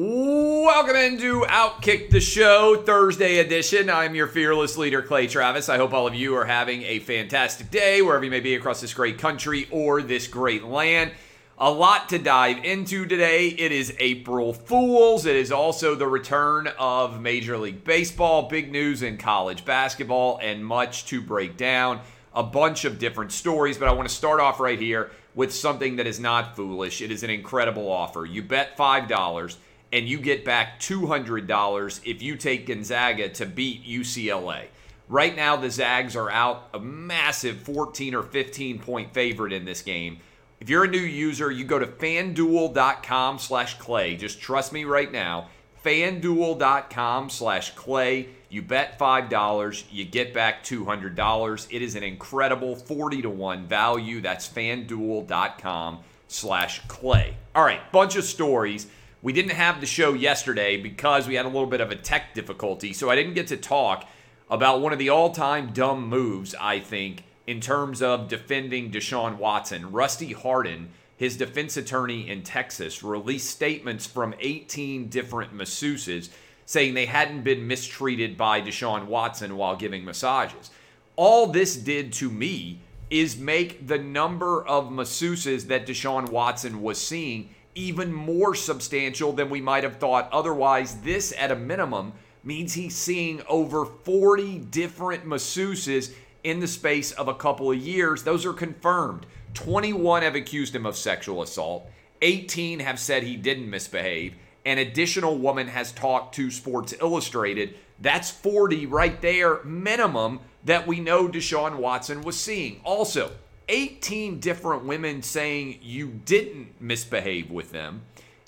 Welcome 0.00 0.94
into 0.94 1.40
Outkick 1.48 2.10
the 2.10 2.20
Show, 2.20 2.84
Thursday 2.86 3.38
edition. 3.38 3.90
I'm 3.90 4.14
your 4.14 4.28
fearless 4.28 4.76
leader, 4.76 5.02
Clay 5.02 5.26
Travis. 5.26 5.68
I 5.68 5.76
hope 5.76 5.92
all 5.92 6.06
of 6.06 6.14
you 6.14 6.36
are 6.36 6.44
having 6.44 6.84
a 6.84 7.00
fantastic 7.00 7.72
day 7.72 8.00
wherever 8.00 8.24
you 8.24 8.30
may 8.30 8.38
be 8.38 8.54
across 8.54 8.80
this 8.80 8.94
great 8.94 9.18
country 9.18 9.66
or 9.72 10.00
this 10.00 10.28
great 10.28 10.62
land. 10.62 11.10
A 11.58 11.68
lot 11.68 12.08
to 12.10 12.18
dive 12.20 12.64
into 12.64 13.06
today. 13.06 13.48
It 13.48 13.72
is 13.72 13.92
April 13.98 14.52
Fools. 14.52 15.26
It 15.26 15.34
is 15.34 15.50
also 15.50 15.96
the 15.96 16.06
return 16.06 16.68
of 16.78 17.20
Major 17.20 17.58
League 17.58 17.82
Baseball, 17.82 18.48
big 18.48 18.70
news 18.70 19.02
in 19.02 19.18
college 19.18 19.64
basketball, 19.64 20.38
and 20.40 20.64
much 20.64 21.06
to 21.06 21.20
break 21.20 21.56
down. 21.56 22.02
A 22.34 22.44
bunch 22.44 22.84
of 22.84 23.00
different 23.00 23.32
stories, 23.32 23.76
but 23.76 23.88
I 23.88 23.92
want 23.94 24.08
to 24.08 24.14
start 24.14 24.38
off 24.38 24.60
right 24.60 24.78
here 24.78 25.10
with 25.34 25.52
something 25.52 25.96
that 25.96 26.06
is 26.06 26.20
not 26.20 26.54
foolish. 26.54 27.02
It 27.02 27.10
is 27.10 27.24
an 27.24 27.30
incredible 27.30 27.90
offer. 27.90 28.24
You 28.24 28.44
bet 28.44 28.76
$5 28.76 29.56
and 29.92 30.08
you 30.08 30.18
get 30.18 30.44
back 30.44 30.80
$200 30.80 32.00
if 32.04 32.22
you 32.22 32.36
take 32.36 32.66
Gonzaga 32.66 33.28
to 33.30 33.46
beat 33.46 33.86
UCLA. 33.86 34.66
Right 35.08 35.34
now, 35.34 35.56
the 35.56 35.70
Zags 35.70 36.14
are 36.16 36.30
out 36.30 36.68
a 36.74 36.78
massive 36.78 37.60
14 37.60 38.14
or 38.14 38.22
15 38.22 38.78
point 38.78 39.14
favorite 39.14 39.52
in 39.52 39.64
this 39.64 39.80
game. 39.80 40.18
If 40.60 40.68
you're 40.68 40.84
a 40.84 40.88
new 40.88 40.98
user, 40.98 41.50
you 41.50 41.64
go 41.64 41.78
to 41.78 41.86
fanduel.com 41.86 43.38
slash 43.38 43.78
clay. 43.78 44.16
Just 44.16 44.40
trust 44.40 44.72
me 44.72 44.84
right 44.84 45.10
now. 45.10 45.48
Fanduel.com 45.84 47.30
slash 47.30 47.74
clay. 47.74 48.28
You 48.50 48.62
bet 48.62 48.98
$5, 48.98 49.84
you 49.90 50.04
get 50.04 50.34
back 50.34 50.64
$200. 50.64 51.66
It 51.70 51.82
is 51.82 51.94
an 51.94 52.02
incredible 52.02 52.76
40 52.76 53.22
to 53.22 53.30
1 53.30 53.66
value. 53.66 54.20
That's 54.20 54.48
fanduel.com 54.48 55.98
slash 56.28 56.86
clay. 56.88 57.36
All 57.54 57.64
right, 57.64 57.92
bunch 57.92 58.16
of 58.16 58.24
stories. 58.24 58.86
We 59.20 59.32
didn't 59.32 59.52
have 59.52 59.80
the 59.80 59.86
show 59.86 60.14
yesterday 60.14 60.76
because 60.76 61.26
we 61.26 61.34
had 61.34 61.44
a 61.44 61.48
little 61.48 61.66
bit 61.66 61.80
of 61.80 61.90
a 61.90 61.96
tech 61.96 62.34
difficulty, 62.34 62.92
so 62.92 63.10
I 63.10 63.16
didn't 63.16 63.34
get 63.34 63.48
to 63.48 63.56
talk 63.56 64.08
about 64.48 64.80
one 64.80 64.92
of 64.92 65.00
the 65.00 65.08
all 65.08 65.30
time 65.30 65.72
dumb 65.72 66.06
moves, 66.06 66.54
I 66.60 66.78
think, 66.78 67.24
in 67.46 67.60
terms 67.60 68.00
of 68.00 68.28
defending 68.28 68.92
Deshaun 68.92 69.36
Watson. 69.38 69.90
Rusty 69.90 70.32
Hardin, 70.32 70.90
his 71.16 71.36
defense 71.36 71.76
attorney 71.76 72.28
in 72.28 72.42
Texas, 72.42 73.02
released 73.02 73.50
statements 73.50 74.06
from 74.06 74.34
18 74.38 75.08
different 75.08 75.52
masseuses 75.52 76.28
saying 76.64 76.94
they 76.94 77.06
hadn't 77.06 77.42
been 77.42 77.66
mistreated 77.66 78.36
by 78.36 78.60
Deshaun 78.60 79.06
Watson 79.06 79.56
while 79.56 79.74
giving 79.74 80.04
massages. 80.04 80.70
All 81.16 81.48
this 81.48 81.74
did 81.74 82.12
to 82.14 82.30
me 82.30 82.82
is 83.10 83.36
make 83.36 83.88
the 83.88 83.98
number 83.98 84.64
of 84.64 84.90
masseuses 84.90 85.66
that 85.68 85.86
Deshaun 85.86 86.28
Watson 86.28 86.82
was 86.82 87.00
seeing 87.00 87.50
even 87.78 88.12
more 88.12 88.56
substantial 88.56 89.32
than 89.32 89.48
we 89.48 89.60
might 89.60 89.84
have 89.84 89.98
thought. 89.98 90.28
Otherwise, 90.32 91.00
this 91.02 91.32
at 91.38 91.52
a 91.52 91.56
minimum 91.56 92.12
means 92.42 92.74
he's 92.74 92.96
seeing 92.96 93.40
over 93.48 93.84
40 93.84 94.58
different 94.58 95.24
masseuses 95.24 96.12
in 96.42 96.58
the 96.58 96.66
space 96.66 97.12
of 97.12 97.28
a 97.28 97.34
couple 97.34 97.70
of 97.70 97.78
years. 97.78 98.24
Those 98.24 98.44
are 98.44 98.52
confirmed. 98.52 99.26
21 99.54 100.22
have 100.22 100.34
accused 100.34 100.74
him 100.74 100.86
of 100.86 100.96
sexual 100.96 101.40
assault, 101.40 101.88
18 102.20 102.80
have 102.80 102.98
said 102.98 103.22
he 103.22 103.36
didn't 103.36 103.70
misbehave. 103.70 104.34
An 104.66 104.78
additional 104.78 105.38
woman 105.38 105.68
has 105.68 105.92
talked 105.92 106.34
to 106.34 106.50
Sports 106.50 106.94
Illustrated. 107.00 107.76
That's 108.00 108.30
40 108.30 108.86
right 108.86 109.20
there, 109.22 109.62
minimum, 109.62 110.40
that 110.64 110.86
we 110.86 111.00
know 111.00 111.28
Deshaun 111.28 111.76
Watson 111.76 112.22
was 112.22 112.38
seeing. 112.38 112.80
Also, 112.84 113.30
18 113.68 114.40
different 114.40 114.84
women 114.84 115.22
saying 115.22 115.78
you 115.82 116.08
didn't 116.24 116.80
misbehave 116.80 117.50
with 117.50 117.72
them 117.72 118.02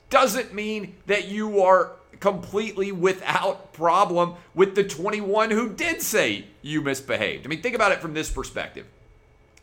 doesn't 0.08 0.52
mean 0.52 0.96
that 1.06 1.28
you 1.28 1.62
are 1.62 1.92
completely 2.18 2.92
without 2.92 3.72
problem 3.72 4.34
with 4.54 4.74
the 4.74 4.84
21 4.84 5.50
who 5.50 5.70
did 5.70 6.02
say 6.02 6.44
you 6.62 6.82
misbehaved. 6.82 7.46
I 7.46 7.48
mean, 7.48 7.62
think 7.62 7.74
about 7.74 7.92
it 7.92 8.00
from 8.00 8.14
this 8.14 8.30
perspective. 8.30 8.86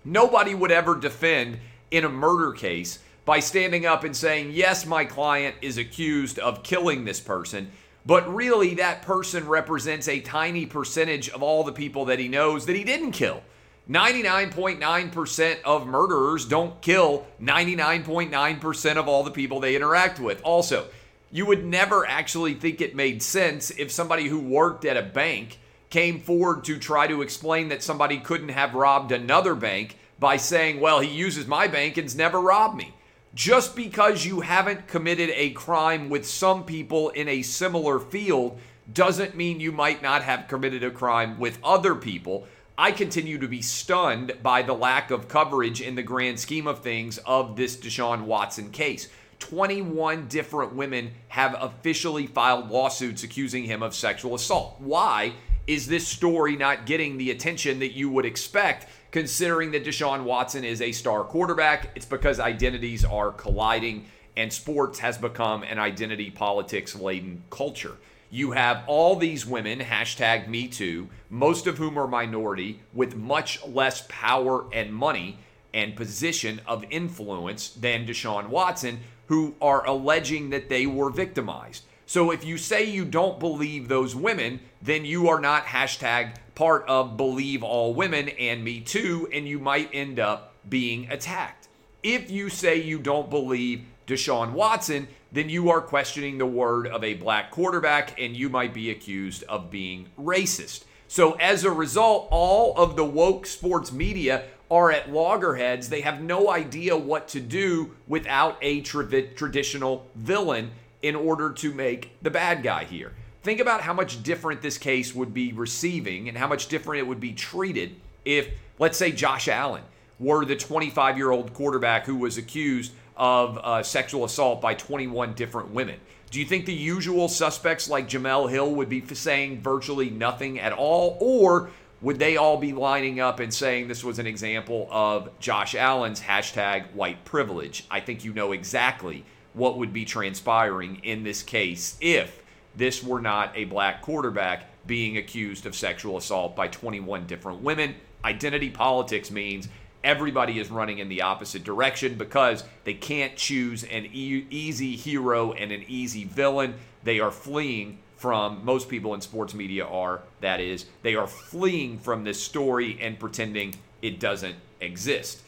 Nobody 0.04 0.56
would 0.56 0.72
ever 0.72 0.96
defend 0.96 1.60
in 1.92 2.06
a 2.06 2.10
murder 2.10 2.52
case 2.52 3.00
by 3.26 3.40
standing 3.40 3.86
up 3.86 4.04
and 4.04 4.16
saying, 4.16 4.52
Yes, 4.52 4.86
my 4.86 5.06
client 5.06 5.56
is 5.62 5.78
accused 5.78 6.40
of 6.40 6.64
killing 6.64 7.06
this 7.06 7.20
person. 7.20 7.72
But 8.06 8.34
really, 8.34 8.76
that 8.76 9.02
person 9.02 9.46
represents 9.48 10.08
a 10.08 10.22
tiny 10.22 10.66
percentage 10.66 11.28
of 11.30 11.44
all 11.44 11.66
the 11.66 11.74
people 11.74 12.06
that 12.06 12.20
he 12.20 12.30
knows 12.30 12.66
that 12.66 12.76
he 12.76 12.86
didn't 12.86 13.12
kill. 13.12 13.44
99.9% 13.90 15.62
of 15.64 15.88
murderers 15.88 16.46
don't 16.46 16.82
kill 16.82 17.26
99.9% 17.42 18.98
of 18.98 19.08
all 19.08 19.24
the 19.24 19.32
people 19.32 19.60
they 19.60 19.78
interact 19.78 20.20
with. 20.20 20.42
Also, 20.44 20.88
you 21.32 21.46
would 21.46 21.66
never 21.66 22.06
actually 22.06 22.54
think 22.54 22.82
it 22.82 22.96
made 22.96 23.24
sense 23.24 23.72
if 23.72 23.92
somebody 23.92 24.28
who 24.28 24.40
worked 24.40 24.84
at 24.84 24.98
a 24.98 25.02
bank 25.02 25.60
came 25.90 26.20
forward 26.20 26.66
to 26.66 26.78
try 26.78 27.08
to 27.08 27.22
explain 27.22 27.70
that 27.70 27.82
somebody 27.82 28.18
couldn't 28.18 28.50
have 28.50 28.76
robbed 28.76 29.14
another 29.14 29.56
bank 29.56 29.98
by 30.20 30.36
saying, 30.36 30.80
well, 30.82 31.00
he 31.00 31.10
uses 31.10 31.48
my 31.48 31.68
bank 31.68 31.98
and's 31.98 32.16
never 32.16 32.42
robbed 32.42 32.76
me. 32.76 32.94
Just 33.34 33.76
because 33.76 34.26
you 34.26 34.42
haven't 34.42 34.88
committed 34.88 35.30
a 35.34 35.52
crime 35.52 36.10
with 36.10 36.28
some 36.28 36.66
people 36.66 37.10
in 37.10 37.30
a 37.30 37.42
similar 37.42 38.00
field 38.00 38.60
doesn't 38.92 39.36
mean 39.36 39.60
you 39.60 39.72
might 39.72 40.02
not 40.02 40.24
have 40.24 40.48
committed 40.48 40.84
a 40.84 40.92
crime 40.92 41.40
with 41.40 41.60
other 41.64 41.94
people. 41.94 42.48
I 42.80 42.92
continue 42.92 43.40
to 43.40 43.48
be 43.48 43.64
stunned 43.64 44.34
by 44.44 44.62
the 44.62 44.74
lack 44.74 45.10
of 45.10 45.28
coverage 45.28 45.82
in 45.82 45.96
the 45.96 46.04
grand 46.04 46.40
scheme 46.40 46.68
of 46.68 46.84
things 46.84 47.18
of 47.26 47.56
this 47.56 47.76
Deshaun 47.76 48.26
Watson 48.26 48.70
case. 48.70 49.08
21 49.40 50.28
different 50.28 50.76
women 50.76 51.14
have 51.30 51.56
officially 51.60 52.28
filed 52.28 52.70
lawsuits 52.70 53.24
accusing 53.24 53.64
him 53.64 53.82
of 53.82 53.96
sexual 53.96 54.36
assault. 54.36 54.76
Why 54.78 55.34
is 55.66 55.88
this 55.88 56.08
story 56.08 56.56
not 56.56 56.86
getting 56.86 57.18
the 57.18 57.32
attention 57.32 57.80
that 57.80 57.94
you 57.94 58.12
would 58.12 58.26
expect, 58.26 58.86
considering 59.10 59.72
that 59.72 59.84
Deshaun 59.84 60.24
Watson 60.24 60.64
is 60.64 60.80
a 60.80 60.92
star 60.92 61.24
quarterback? 61.24 61.90
It's 61.96 62.06
because 62.06 62.40
identities 62.40 63.04
are 63.04 63.32
colliding 63.32 64.06
and 64.36 64.54
sports 64.54 65.00
has 65.00 65.18
become 65.18 65.64
an 65.64 65.80
identity 65.80 66.30
politics 66.30 66.96
laden 66.96 67.44
culture. 67.50 67.98
You 68.30 68.52
have 68.52 68.84
all 68.88 69.16
these 69.16 69.46
women, 69.46 69.80
hashtag 69.80 70.48
me 70.48 70.68
too, 70.68 71.08
most 71.30 71.66
of 71.68 71.78
whom 71.78 71.98
are 71.98 72.08
minority, 72.08 72.82
with 72.94 73.16
much 73.16 73.66
less 73.66 74.06
power 74.10 74.66
and 74.74 74.94
money 74.94 75.40
and 75.74 75.96
position 75.96 76.60
of 76.66 76.84
influence 76.90 77.70
than 77.70 78.06
Deshaun 78.06 78.50
Watson, 78.50 79.00
who 79.28 79.56
are 79.62 79.86
alleging 79.86 80.50
that 80.50 80.70
they 80.70 80.86
were 80.86 81.10
victimized. 81.10 81.84
So 82.06 82.32
if 82.32 82.46
you 82.46 82.58
say 82.58 82.86
you 82.86 83.06
don't 83.06 83.40
believe 83.40 83.88
those 83.88 84.16
women, 84.16 84.62
then 84.82 85.06
you 85.06 85.28
are 85.30 85.40
not 85.40 85.66
hashtag 85.66 86.36
part 86.56 86.86
of 86.88 87.18
believe 87.18 87.64
all 87.64 87.94
women 87.94 88.30
and 88.30 88.64
me 88.64 88.82
too, 88.82 89.28
and 89.32 89.48
you 89.48 89.60
might 89.60 89.90
end 89.94 90.20
up 90.20 90.54
being 90.70 91.10
attacked. 91.12 91.68
If 92.04 92.32
you 92.32 92.50
say 92.50 92.82
you 92.82 93.00
don't 93.00 93.30
believe 93.30 93.86
Deshaun 94.08 94.54
Watson, 94.54 95.08
then 95.32 95.50
you 95.50 95.70
are 95.70 95.82
questioning 95.82 96.38
the 96.38 96.46
word 96.46 96.88
of 96.88 97.04
a 97.04 97.16
black 97.16 97.52
quarterback 97.52 98.20
and 98.20 98.36
you 98.36 98.50
might 98.50 98.74
be 98.74 98.90
accused 98.90 99.44
of 99.44 99.70
being 99.70 100.08
racist. 100.18 100.84
So, 101.08 101.34
as 101.34 101.64
a 101.64 101.72
result, 101.72 102.28
all 102.32 102.76
of 102.76 102.96
the 102.96 103.06
woke 103.06 103.46
sports 103.46 103.92
media 103.92 104.46
are 104.70 104.92
at 104.92 105.12
loggerheads. 105.12 105.90
They 105.90 106.02
have 106.02 106.22
no 106.22 106.50
idea 106.50 106.98
what 106.98 107.30
to 107.30 107.40
do 107.40 107.96
without 108.08 108.58
a 108.62 108.82
tra- 108.82 109.22
traditional 109.22 110.08
villain 110.16 110.72
in 111.02 111.16
order 111.16 111.52
to 111.54 111.74
make 111.74 112.12
the 112.22 112.30
bad 112.30 112.64
guy 112.64 112.84
here. 112.84 113.14
Think 113.44 113.62
about 113.62 113.82
how 113.82 113.94
much 113.94 114.24
different 114.24 114.62
this 114.62 114.78
case 114.78 115.16
would 115.16 115.34
be 115.34 115.54
receiving 115.54 116.28
and 116.28 116.38
how 116.38 116.48
much 116.48 116.68
different 116.68 117.00
it 117.00 117.08
would 117.08 117.22
be 117.22 117.32
treated 117.32 117.96
if, 118.26 118.50
let's 118.78 118.98
say, 118.98 119.12
Josh 119.12 119.48
Allen 119.48 119.84
were 120.20 120.44
the 120.44 120.56
25 120.56 121.18
year 121.18 121.32
old 121.32 121.54
quarterback 121.54 122.06
who 122.06 122.18
was 122.18 122.38
accused 122.38 122.92
of 123.18 123.58
uh, 123.58 123.84
sexual 123.84 124.26
assault 124.26 124.62
by 124.62 124.74
21 124.74 125.34
different 125.34 125.72
women. 125.72 126.00
Do 126.30 126.40
you 126.40 126.46
think 126.46 126.66
the 126.66 126.74
usual 126.74 127.30
suspects 127.30 127.90
like 127.90 128.10
Jemele 128.10 128.50
Hill 128.50 128.72
would 128.76 128.90
be 128.90 129.04
saying 129.14 129.62
virtually 129.62 130.10
nothing 130.10 130.60
at 130.60 130.74
all? 130.74 131.18
Or 131.20 131.70
would 132.02 132.20
they 132.20 132.38
all 132.38 132.58
be 132.58 132.74
lining 132.74 133.20
up 133.20 133.40
and 133.40 133.54
saying 133.54 133.88
this 133.88 134.04
was 134.04 134.20
an 134.20 134.28
example 134.28 134.88
of 134.92 135.30
Josh 135.40 135.74
Allen's 135.74 136.22
hashtag 136.22 136.94
white 136.94 137.24
privilege? 137.26 137.86
I 137.90 138.02
think 138.02 138.24
you 138.24 138.34
know 138.34 138.52
exactly 138.52 139.26
what 139.54 139.78
would 139.78 139.94
be 139.94 140.06
transpiring 140.06 141.00
in 141.04 141.24
this 141.24 141.42
case 141.42 141.98
if 142.00 142.44
this 142.76 143.04
were 143.04 143.22
not 143.22 143.52
a 143.56 143.66
black 143.66 144.02
quarterback 144.02 144.66
being 144.86 145.18
accused 145.18 145.66
of 145.66 145.76
sexual 145.76 146.18
assault 146.18 146.56
by 146.56 146.68
21 146.68 147.26
different 147.26 147.62
women. 147.62 147.96
Identity 148.24 148.70
politics 148.70 149.32
means 149.32 149.68
everybody 150.08 150.58
is 150.58 150.72
running 150.72 151.00
in 151.00 151.10
the 151.10 151.22
opposite 151.22 151.66
direction 151.66 152.16
because 152.16 152.64
they 152.86 152.94
can't 152.94 153.36
choose 153.36 153.84
an 153.84 154.06
e- 154.14 154.46
easy 154.50 154.96
hero 154.96 155.52
and 155.52 155.70
an 155.74 155.84
easy 155.90 156.24
villain. 156.24 156.74
They 157.04 157.20
are 157.20 157.30
fleeing 157.30 157.98
from, 158.16 158.64
most 158.64 158.88
people 158.88 159.14
in 159.14 159.20
sports 159.20 159.54
media 159.54 159.86
are, 159.86 160.22
that 160.40 160.62
is, 160.62 160.86
they 161.04 161.16
are 161.16 161.28
fleeing 161.28 162.00
from 162.00 162.24
this 162.24 162.42
story 162.42 162.98
and 163.02 163.20
pretending 163.20 163.76
it 164.02 164.18
doesn't 164.18 164.56
exist. 164.80 165.42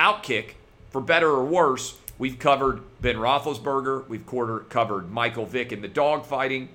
Outkick, 0.00 0.54
for 0.90 1.00
better 1.00 1.30
or 1.30 1.44
worse, 1.44 1.96
we've 2.18 2.40
covered 2.40 2.80
Ben 3.00 3.16
Roethlisberger, 3.16 4.08
we've 4.08 4.26
quarter 4.26 4.58
covered 4.58 5.12
Michael 5.12 5.46
Vick 5.46 5.70
in 5.70 5.80
the 5.80 5.88
dogfighting, 5.88 6.66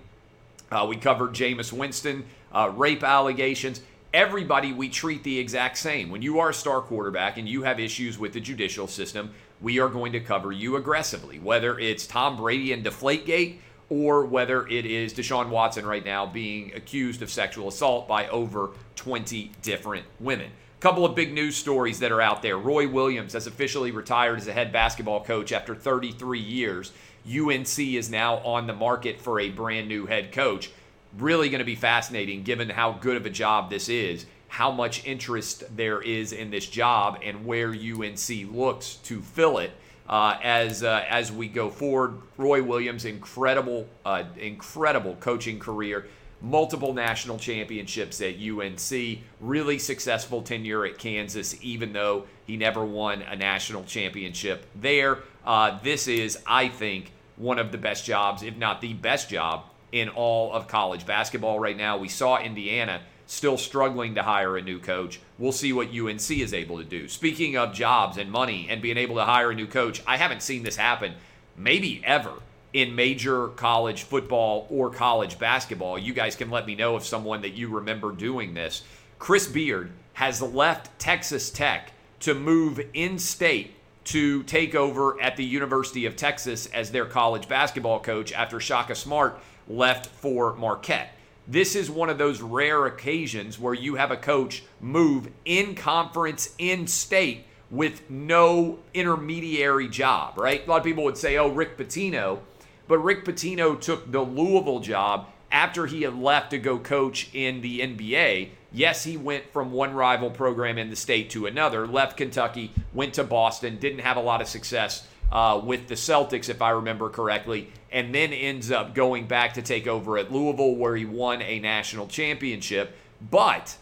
uh, 0.71 0.85
we 0.88 0.95
covered 0.95 1.33
Jameis 1.33 1.73
Winston, 1.73 2.23
uh, 2.53 2.71
rape 2.73 3.03
allegations 3.03 3.81
everybody 4.13 4.74
we 4.74 4.89
treat 4.89 5.24
the 5.24 5.39
exact 5.39 5.77
same. 5.77 6.09
When 6.09 6.21
you 6.21 6.39
are 6.39 6.50
a 6.50 6.54
star 6.54 6.81
quarterback 6.81 7.38
and 7.38 7.48
you 7.48 7.63
have 7.63 7.80
issues 7.80 8.18
with 8.18 8.33
the 8.33 8.39
judicial 8.39 8.88
system, 8.88 9.31
we 9.62 9.80
are 9.80 9.89
going 9.89 10.12
to 10.13 10.19
cover 10.19 10.51
you 10.51 10.75
aggressively, 10.75 11.39
whether 11.39 11.77
it's 11.80 12.07
Tom 12.07 12.38
Brady 12.38 12.74
and 12.74 12.86
Deflategate 12.86 13.57
or 13.89 14.25
whether 14.25 14.68
it 14.68 14.86
is 14.86 15.13
Deshaun 15.13 15.50
Watson 15.50 15.86
right 15.86 16.06
now 16.06 16.25
being 16.25 16.74
accused 16.75 17.21
of 17.21 17.31
sexual 17.31 17.69
assault 17.69 18.07
by 18.07 18.27
over 18.27 18.71
20 18.95 19.51
different 19.62 20.06
women. 20.19 20.51
A 20.77 20.80
couple 20.80 21.06
of 21.06 21.15
big 21.15 21.33
news 21.33 21.56
stories 21.56 22.00
that 22.00 22.12
are 22.12 22.21
out 22.21 22.42
there. 22.42 22.57
Roy 22.57 22.88
Williams 22.88 23.33
has 23.33 23.48
officially 23.48 23.92
retired 23.92 24.39
as 24.39 24.48
a 24.48 24.54
head 24.54 24.71
basketball 24.71 25.24
coach 25.24 25.51
after 25.51 25.74
33 25.74 26.39
years. 26.39 26.92
UNC 27.27 27.80
is 27.80 28.09
now 28.09 28.38
on 28.38 28.68
the 28.68 28.74
market 28.74 29.19
for 29.19 29.39
a 29.39 29.50
brand 29.50 29.88
new 29.88 30.06
head 30.06 30.31
coach 30.31 30.69
really 31.18 31.50
going 31.50 31.60
to 31.60 31.66
be 31.66 31.75
fascinating 31.75 32.44
given 32.44 32.69
how 32.69 32.94
good 32.94 33.18
of 33.18 33.25
a 33.25 33.30
job 33.30 33.69
this 33.69 33.90
is, 33.90 34.25
how 34.48 34.72
much 34.72 35.06
interest 35.06 35.64
there 35.75 36.02
is 36.02 36.31
in 36.31 36.52
this 36.52 36.68
job, 36.68 37.19
and 37.24 37.46
where 37.46 37.69
UNC 37.69 38.30
looks 38.52 38.96
to 38.96 39.22
fill 39.22 39.58
it. 39.58 39.72
Uh, 40.08 40.40
as 40.42 40.84
uh, 40.84 41.04
as 41.10 41.34
we 41.34 41.50
go 41.50 41.69
forward, 41.69 42.22
Roy 42.38 42.64
Williams, 42.64 43.04
incredible, 43.04 43.90
uh, 44.06 44.24
incredible 44.38 45.18
coaching 45.19 45.60
career, 45.60 46.08
multiple 46.42 46.94
national 46.94 47.38
championships 47.38 48.22
at 48.22 48.36
UNC, 48.36 49.19
really 49.42 49.78
successful 49.78 50.42
tenure 50.42 50.86
at 50.86 50.98
Kansas, 50.98 51.58
even 51.62 51.92
though 51.92 52.25
he 52.46 52.56
never 52.56 52.86
won 52.86 53.22
a 53.24 53.36
national 53.36 53.84
championship 53.84 54.66
there. 54.75 55.19
Uh, 55.46 55.78
this 55.84 56.08
is, 56.08 56.38
I 56.46 56.69
think, 56.69 57.12
one 57.36 57.60
of 57.60 57.72
the 57.72 57.78
best 57.78 58.06
jobs, 58.06 58.44
if 58.44 58.56
not 58.56 58.81
the 58.81 58.94
best 58.94 59.30
job, 59.30 59.66
in 59.99 60.09
all 60.09 60.53
of 60.53 60.67
college 60.67 61.05
basketball 61.05 61.59
right 61.59 61.77
now. 61.77 61.97
We 61.97 62.09
saw 62.09 62.39
Indiana 62.39 63.01
still 63.25 63.57
struggling 63.57 64.15
to 64.15 64.23
hire 64.23 64.57
a 64.57 64.61
new 64.61 64.79
coach. 64.79 65.19
We'll 65.38 65.51
see 65.51 65.73
what 65.73 65.89
UNC 65.89 66.31
is 66.31 66.53
able 66.53 66.77
to 66.77 66.83
do. 66.83 67.07
Speaking 67.07 67.57
of 67.57 67.73
jobs 67.73 68.17
and 68.17 68.31
money 68.31 68.67
and 68.69 68.81
being 68.81 68.97
able 68.97 69.15
to 69.15 69.25
hire 69.25 69.51
a 69.51 69.55
new 69.55 69.67
coach, 69.67 70.01
I 70.07 70.17
haven't 70.17 70.41
seen 70.41 70.63
this 70.63 70.77
happen 70.77 71.13
maybe 71.55 72.01
ever 72.05 72.33
in 72.73 72.95
major 72.95 73.47
college 73.49 74.03
football 74.03 74.67
or 74.69 74.89
college 74.89 75.39
basketball. 75.39 75.97
You 75.97 76.13
guys 76.13 76.35
can 76.35 76.49
let 76.49 76.65
me 76.65 76.75
know 76.75 76.95
if 76.95 77.05
someone 77.05 77.41
that 77.41 77.53
you 77.53 77.69
remember 77.69 78.11
doing 78.11 78.53
this. 78.53 78.83
Chris 79.19 79.47
Beard 79.47 79.91
has 80.13 80.41
left 80.41 80.97
Texas 80.99 81.49
Tech 81.49 81.91
to 82.19 82.33
move 82.33 82.79
in 82.94 83.19
state 83.19 83.73
to 84.05 84.41
take 84.44 84.73
over 84.73 85.19
at 85.21 85.35
the 85.35 85.44
University 85.44 86.05
of 86.05 86.15
Texas 86.15 86.67
as 86.67 86.91
their 86.91 87.05
college 87.05 87.49
basketball 87.49 87.99
coach 87.99 88.31
after 88.31 88.59
Shaka 88.59 88.95
Smart 88.95 89.39
left 89.69 90.08
for 90.08 90.56
Marquette. 90.56 91.14
This 91.48 91.75
is 91.75 91.90
one 91.90 92.10
of 92.10 92.18
those 92.18 92.42
rare 92.42 92.86
occasions 92.86 93.58
where 93.58 93.74
you 93.74 93.96
have 93.96 94.12
a 94.12 94.18
coach 94.18 94.64
move 94.81 95.30
in 95.46 95.75
conference, 95.75 96.54
in 96.58 96.88
state, 96.88 97.46
with 97.69 98.10
no 98.10 98.80
intermediary 98.94 99.88
job, 99.88 100.38
right? 100.38 100.66
A 100.66 100.69
lot 100.69 100.78
of 100.78 100.84
people 100.84 101.04
would 101.04 101.18
say, 101.18 101.38
oh, 101.38 101.50
Rick 101.50 101.78
Pitino. 101.78 102.40
But 102.88 103.00
Rick 103.00 103.25
Pitino 103.25 103.80
took 103.80 104.12
the 104.12 104.22
Louisville 104.22 104.80
job 104.80 105.28
after 105.52 105.86
he 105.86 106.02
had 106.02 106.18
left 106.18 106.52
to 106.52 106.58
go 106.58 106.78
coach 106.78 107.30
in 107.34 107.62
the 107.62 107.80
NBA. 107.80 108.50
Yes, 108.72 109.04
he 109.04 109.16
went 109.16 109.52
from 109.52 109.72
one 109.72 109.94
rival 109.94 110.30
program 110.30 110.78
in 110.78 110.90
the 110.90 110.96
state 110.96 111.30
to 111.31 111.46
another, 111.46 111.88
left 111.88 112.18
Kentucky, 112.18 112.74
went 112.94 113.14
to 113.14 113.24
Boston, 113.24 113.78
didn't 113.78 114.00
have 114.00 114.18
a 114.18 114.22
lot 114.22 114.42
of 114.42 114.48
success 114.48 115.08
uh, 115.31 115.62
with 115.63 115.88
the 115.88 115.95
Celtics, 115.95 116.50
if 116.50 116.62
I 116.62 116.71
remember 116.71 117.09
correctly, 117.09 117.71
and 117.91 118.13
then 118.13 118.33
ends 118.33 118.71
up 118.71 118.94
going 118.94 119.27
back 119.27 119.53
to 119.53 119.62
take 119.62 119.88
over 119.88 120.18
at 120.18 120.31
Louisville, 120.31 120.75
where 120.75 120.95
he 120.95 121.06
won 121.06 121.41
a 121.41 121.59
national 121.59 122.07
championship. 122.07 122.95
But 123.29 123.77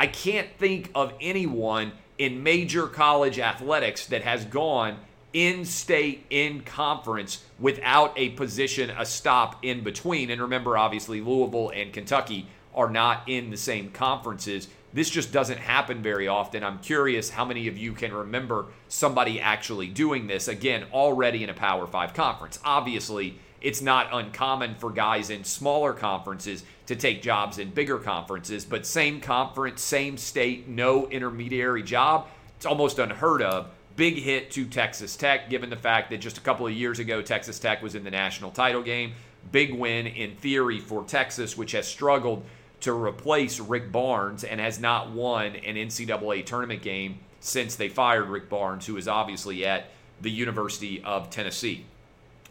I 0.00 0.06
can't 0.06 0.48
think 0.58 0.90
of 0.94 1.12
anyone 1.20 1.92
in 2.18 2.42
major 2.42 2.86
college 2.86 3.38
athletics 3.38 4.06
that 4.06 4.22
has 4.22 4.44
gone 4.44 4.98
in 5.32 5.64
state, 5.64 6.24
in 6.30 6.62
conference, 6.62 7.44
without 7.58 8.12
a 8.16 8.30
position, 8.30 8.90
a 8.90 9.04
stop 9.04 9.64
in 9.64 9.84
between. 9.84 10.30
And 10.30 10.40
remember, 10.40 10.76
obviously, 10.76 11.20
Louisville 11.20 11.70
and 11.70 11.92
Kentucky 11.92 12.48
are 12.74 12.90
not 12.90 13.28
in 13.28 13.50
the 13.50 13.56
same 13.56 13.90
conferences. 13.90 14.68
This 14.92 15.10
just 15.10 15.32
doesn't 15.32 15.58
happen 15.58 16.02
very 16.02 16.28
often. 16.28 16.64
I'm 16.64 16.78
curious 16.78 17.30
how 17.30 17.44
many 17.44 17.68
of 17.68 17.76
you 17.76 17.92
can 17.92 18.12
remember 18.12 18.66
somebody 18.88 19.38
actually 19.40 19.88
doing 19.88 20.26
this, 20.26 20.48
again, 20.48 20.86
already 20.92 21.44
in 21.44 21.50
a 21.50 21.54
Power 21.54 21.86
Five 21.86 22.14
conference. 22.14 22.58
Obviously, 22.64 23.38
it's 23.60 23.82
not 23.82 24.08
uncommon 24.12 24.76
for 24.76 24.90
guys 24.90 25.30
in 25.30 25.44
smaller 25.44 25.92
conferences 25.92 26.64
to 26.86 26.96
take 26.96 27.20
jobs 27.20 27.58
in 27.58 27.70
bigger 27.70 27.98
conferences, 27.98 28.64
but 28.64 28.86
same 28.86 29.20
conference, 29.20 29.82
same 29.82 30.16
state, 30.16 30.68
no 30.68 31.06
intermediary 31.08 31.82
job. 31.82 32.28
It's 32.56 32.66
almost 32.66 32.98
unheard 32.98 33.42
of. 33.42 33.68
Big 33.96 34.16
hit 34.16 34.52
to 34.52 34.64
Texas 34.64 35.16
Tech, 35.16 35.50
given 35.50 35.70
the 35.70 35.76
fact 35.76 36.10
that 36.10 36.18
just 36.18 36.38
a 36.38 36.40
couple 36.40 36.66
of 36.66 36.72
years 36.72 36.98
ago, 36.98 37.20
Texas 37.20 37.58
Tech 37.58 37.82
was 37.82 37.94
in 37.94 38.04
the 38.04 38.10
national 38.10 38.52
title 38.52 38.82
game. 38.82 39.12
Big 39.50 39.74
win 39.74 40.06
in 40.06 40.36
theory 40.36 40.78
for 40.78 41.02
Texas, 41.04 41.56
which 41.56 41.72
has 41.72 41.86
struggled 41.86 42.44
to 42.80 42.92
replace 42.92 43.60
Rick 43.60 43.90
Barnes 43.90 44.44
and 44.44 44.60
has 44.60 44.78
not 44.78 45.10
won 45.10 45.56
an 45.56 45.76
NCAA 45.76 46.44
tournament 46.46 46.82
game 46.82 47.18
since 47.40 47.76
they 47.76 47.88
fired 47.88 48.28
Rick 48.28 48.48
Barnes, 48.48 48.86
who 48.86 48.96
is 48.96 49.08
obviously 49.08 49.64
at 49.64 49.86
the 50.20 50.30
University 50.30 51.02
of 51.02 51.30
Tennessee. 51.30 51.84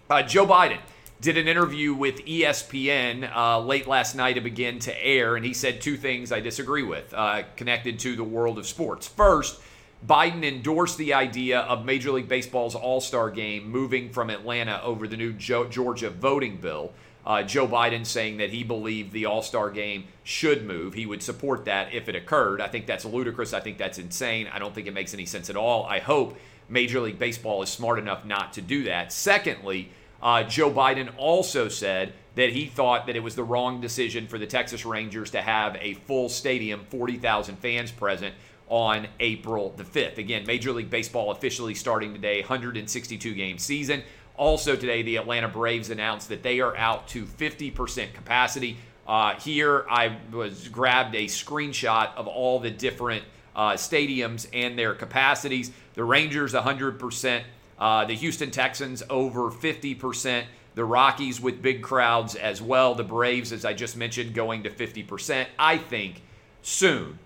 Uh, 0.09 0.24
Joe 0.24 0.45
Biden 0.45 0.79
did 1.19 1.38
an 1.38 1.47
interview 1.47 1.94
with 1.94 2.24
ESPN 2.25 3.29
uh, 3.35 3.59
late 3.59 3.88
last 3.88 4.15
night 4.15 4.34
to 4.34 4.41
begin 4.41 4.79
to 4.79 5.05
air, 5.05 5.36
and 5.36 5.46
he 5.46 5.53
said 5.53 5.81
two 5.81 5.98
things 5.98 6.31
I 6.31 6.39
disagree 6.39 6.84
with 6.84 7.13
uh, 7.13 7.43
connected 7.55 8.00
to 8.00 8.15
the 8.15 8.24
world 8.24 8.57
of 8.57 8.67
sports. 8.67 9.07
First, 9.07 9.60
Biden 10.05 10.46
endorsed 10.46 10.98
the 10.98 11.13
idea 11.15 11.62
of 11.62 11.84
Major 11.84 12.12
League 12.12 12.27
Baseball's 12.27 12.75
All 12.75 13.01
Star 13.01 13.31
game 13.31 13.69
moving 13.69 14.12
from 14.12 14.29
Atlanta 14.29 14.79
over 14.84 15.07
the 15.07 15.17
new 15.17 15.34
Georgia 15.34 16.12
voting 16.12 16.57
bill. 16.57 16.93
Uh, 17.27 17.43
Joe 17.43 17.67
Biden 17.67 18.05
saying 18.05 18.38
that 18.38 18.51
he 18.51 18.63
believed 18.63 19.12
the 19.12 19.25
All 19.25 19.41
Star 19.41 19.69
game 19.69 20.05
should 20.24 20.65
move. 20.65 20.93
He 20.93 21.05
would 21.05 21.22
support 21.22 21.65
that 21.65 21.93
if 21.93 22.07
it 22.07 22.15
occurred. 22.15 22.62
I 22.62 22.69
think 22.69 22.88
that's 22.88 23.03
ludicrous. 23.03 23.51
I 23.51 23.60
think 23.60 23.77
that's 23.77 24.00
insane. 24.00 24.48
I 24.48 24.60
don't 24.60 24.74
think 24.74 24.88
it 24.88 24.93
makes 24.93 25.13
any 25.13 25.25
sense 25.25 25.50
at 25.50 25.57
all. 25.57 25.86
I 25.86 26.00
hope 26.00 26.38
Major 26.69 27.01
League 27.01 27.19
Baseball 27.19 27.62
is 27.62 27.67
smart 27.67 28.00
enough 28.00 28.24
not 28.24 28.53
to 28.53 28.62
do 28.62 28.86
that. 28.86 29.12
Secondly, 29.12 29.91
uh, 30.24 30.43
Joe 30.43 30.72
Biden 30.72 31.10
also 31.17 31.67
said 31.67 32.13
that 32.36 32.51
he 32.51 32.65
thought 32.65 33.07
that 33.07 33.17
it 33.17 33.24
was 33.24 33.36
the 33.36 33.43
wrong 33.43 33.81
decision 33.81 34.27
for 34.27 34.38
the 34.38 34.48
Texas 34.48 34.86
Rangers 34.86 35.31
to 35.31 35.41
have 35.41 35.75
a 35.81 35.96
full 35.96 36.29
stadium, 36.29 36.86
40,000 36.89 37.57
fans 37.57 37.91
present 37.91 38.36
on 38.69 39.05
April 39.19 39.74
the 39.75 39.84
5th. 39.84 40.17
Again, 40.17 40.46
Major 40.46 40.72
League 40.72 40.89
Baseball 40.89 41.31
officially 41.31 41.75
starting 41.75 42.13
today, 42.13 42.39
162 42.39 43.34
game 43.34 43.57
season. 43.57 44.03
Also, 44.38 44.75
today, 44.75 45.01
the 45.01 45.17
Atlanta 45.17 45.48
Braves 45.48 45.89
announced 45.89 46.29
that 46.29 46.44
they 46.44 46.60
are 46.60 46.77
out 46.77 47.08
to 47.10 47.25
50% 47.25 48.13
capacity. 48.13 48.77
Uh, 49.08 49.34
here, 49.39 49.86
I 49.89 50.17
was 50.32 50.67
grabbed 50.67 51.15
a 51.15 51.25
screenshot 51.25 52.15
of 52.15 52.27
all 52.27 52.60
the 52.60 52.70
different 52.70 53.24
uh, 53.56 53.72
stadiums 53.72 54.48
and 54.53 54.77
their 54.77 54.94
capacities. 54.94 55.72
The 55.96 56.03
Rangers, 56.03 56.53
100%. 56.53 57.41
Uh, 57.79 58.06
the 58.06 58.13
Houston 58.13 58.51
Texans, 58.51 59.01
over 59.10 59.50
50%. 59.50 60.46
The 60.75 60.86
Rockies 60.86 61.41
with 61.41 61.63
big 61.63 61.82
crowds 61.82 62.36
as 62.36 62.62
well. 62.62 62.94
The 62.94 63.03
Braves, 63.03 63.51
as 63.51 63.65
I 63.65 63.74
just 63.74 63.98
mentioned, 63.98 64.36
going 64.36 64.63
to 64.63 64.70
50%. 64.70 65.48
I 65.58 65.77
think 65.77 66.22
soon 66.62 67.17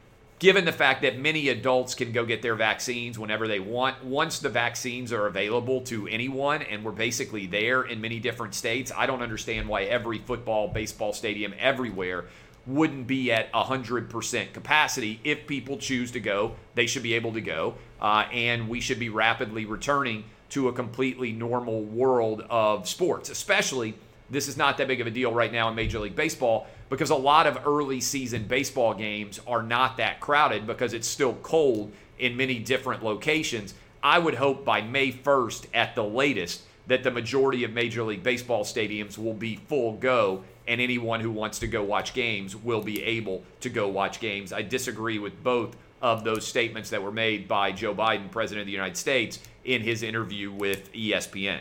given 0.42 0.66
the 0.66 0.72
fact 0.72 1.04
that 1.04 1.20
many 1.20 1.50
adults 1.50 1.94
can 1.94 2.12
go 2.12 2.26
get 2.26 2.42
their 2.42 2.56
vaccines 2.56 3.20
whenever 3.20 3.48
they 3.48 3.60
want. 3.60 4.04
Once 4.04 4.40
the 4.40 4.50
vaccines 4.50 5.14
are 5.14 5.28
available 5.28 5.82
to 5.82 6.08
anyone 6.08 6.64
and 6.64 6.84
we're 6.84 6.92
basically 6.92 7.46
there 7.46 7.84
in 7.84 8.02
many 8.02 8.20
different 8.20 8.56
states, 8.56 8.92
I 8.98 9.06
don't 9.06 9.22
understand 9.22 9.70
why 9.70 9.84
every 9.84 10.18
football, 10.18 10.68
baseball 10.68 11.14
stadium 11.14 11.54
everywhere 11.60 12.26
wouldn't 12.66 13.06
be 13.06 13.32
at 13.32 13.54
100% 13.54 14.52
capacity. 14.52 15.20
If 15.24 15.46
people 15.46 15.78
choose 15.78 16.10
to 16.14 16.20
go, 16.20 16.56
they 16.74 16.88
should 16.88 17.04
be 17.04 17.14
able 17.14 17.34
to 17.34 17.42
go. 17.42 17.76
Uh, 18.02 18.26
and 18.34 18.68
we 18.68 18.82
should 18.82 18.98
be 18.98 19.10
rapidly 19.10 19.66
returning 19.66 20.24
to 20.50 20.70
a 20.70 20.74
completely 20.74 21.32
normal 21.32 21.84
world 21.84 22.44
of 22.50 22.90
sports, 22.90 23.30
especially 23.30 23.94
this 24.32 24.48
is 24.48 24.58
not 24.58 24.78
that 24.78 24.88
big 24.88 25.02
of 25.02 25.08
a 25.08 25.12
deal 25.12 25.34
right 25.34 25.52
now 25.52 25.70
in 25.70 25.76
Major 25.76 26.00
League 26.00 26.16
Baseball 26.16 26.68
because 26.90 27.10
a 27.10 27.16
lot 27.16 27.48
of 27.48 27.68
early 27.68 28.02
season 28.02 28.44
baseball 28.44 28.94
games 28.94 29.40
are 29.46 29.62
not 29.62 29.98
that 29.98 30.20
crowded 30.20 30.66
because 30.66 30.94
it's 30.94 31.08
still 31.08 31.34
cold 31.44 31.92
in 32.18 32.38
many 32.38 32.58
different 32.58 33.04
locations. 33.04 33.74
I 34.02 34.20
would 34.20 34.36
hope 34.36 34.66
by 34.66 34.82
May 34.82 35.12
1st 35.12 35.68
at 35.74 35.96
the 35.96 36.04
latest 36.04 36.64
that 36.88 37.04
the 37.04 37.12
majority 37.12 37.64
of 37.64 37.72
Major 37.72 38.04
League 38.04 38.24
Baseball 38.24 38.64
stadiums 38.64 39.18
will 39.18 39.34
be 39.34 39.58
full 39.68 39.94
go 39.94 40.44
and 40.68 40.80
anyone 40.80 41.20
who 41.20 41.32
wants 41.32 41.60
to 41.60 41.68
go 41.68 41.84
watch 41.84 42.14
games 42.14 42.56
will 42.56 42.82
be 42.82 43.04
able 43.04 43.44
to 43.60 43.70
go 43.70 43.88
watch 43.88 44.20
games. 44.20 44.54
I 44.54 44.62
disagree 44.62 45.20
with 45.20 45.44
both 45.44 45.76
of 46.02 46.24
those 46.24 46.46
statements 46.48 46.90
that 46.90 47.04
were 47.04 47.12
made 47.12 47.48
by 47.48 47.72
Joe 47.72 47.94
Biden, 47.94 48.32
President 48.32 48.62
of 48.62 48.66
the 48.66 48.72
United 48.72 48.98
States, 48.98 49.40
in 49.64 49.82
his 49.82 50.02
interview 50.02 50.52
with 50.52 50.92
ESPN. 50.94 51.60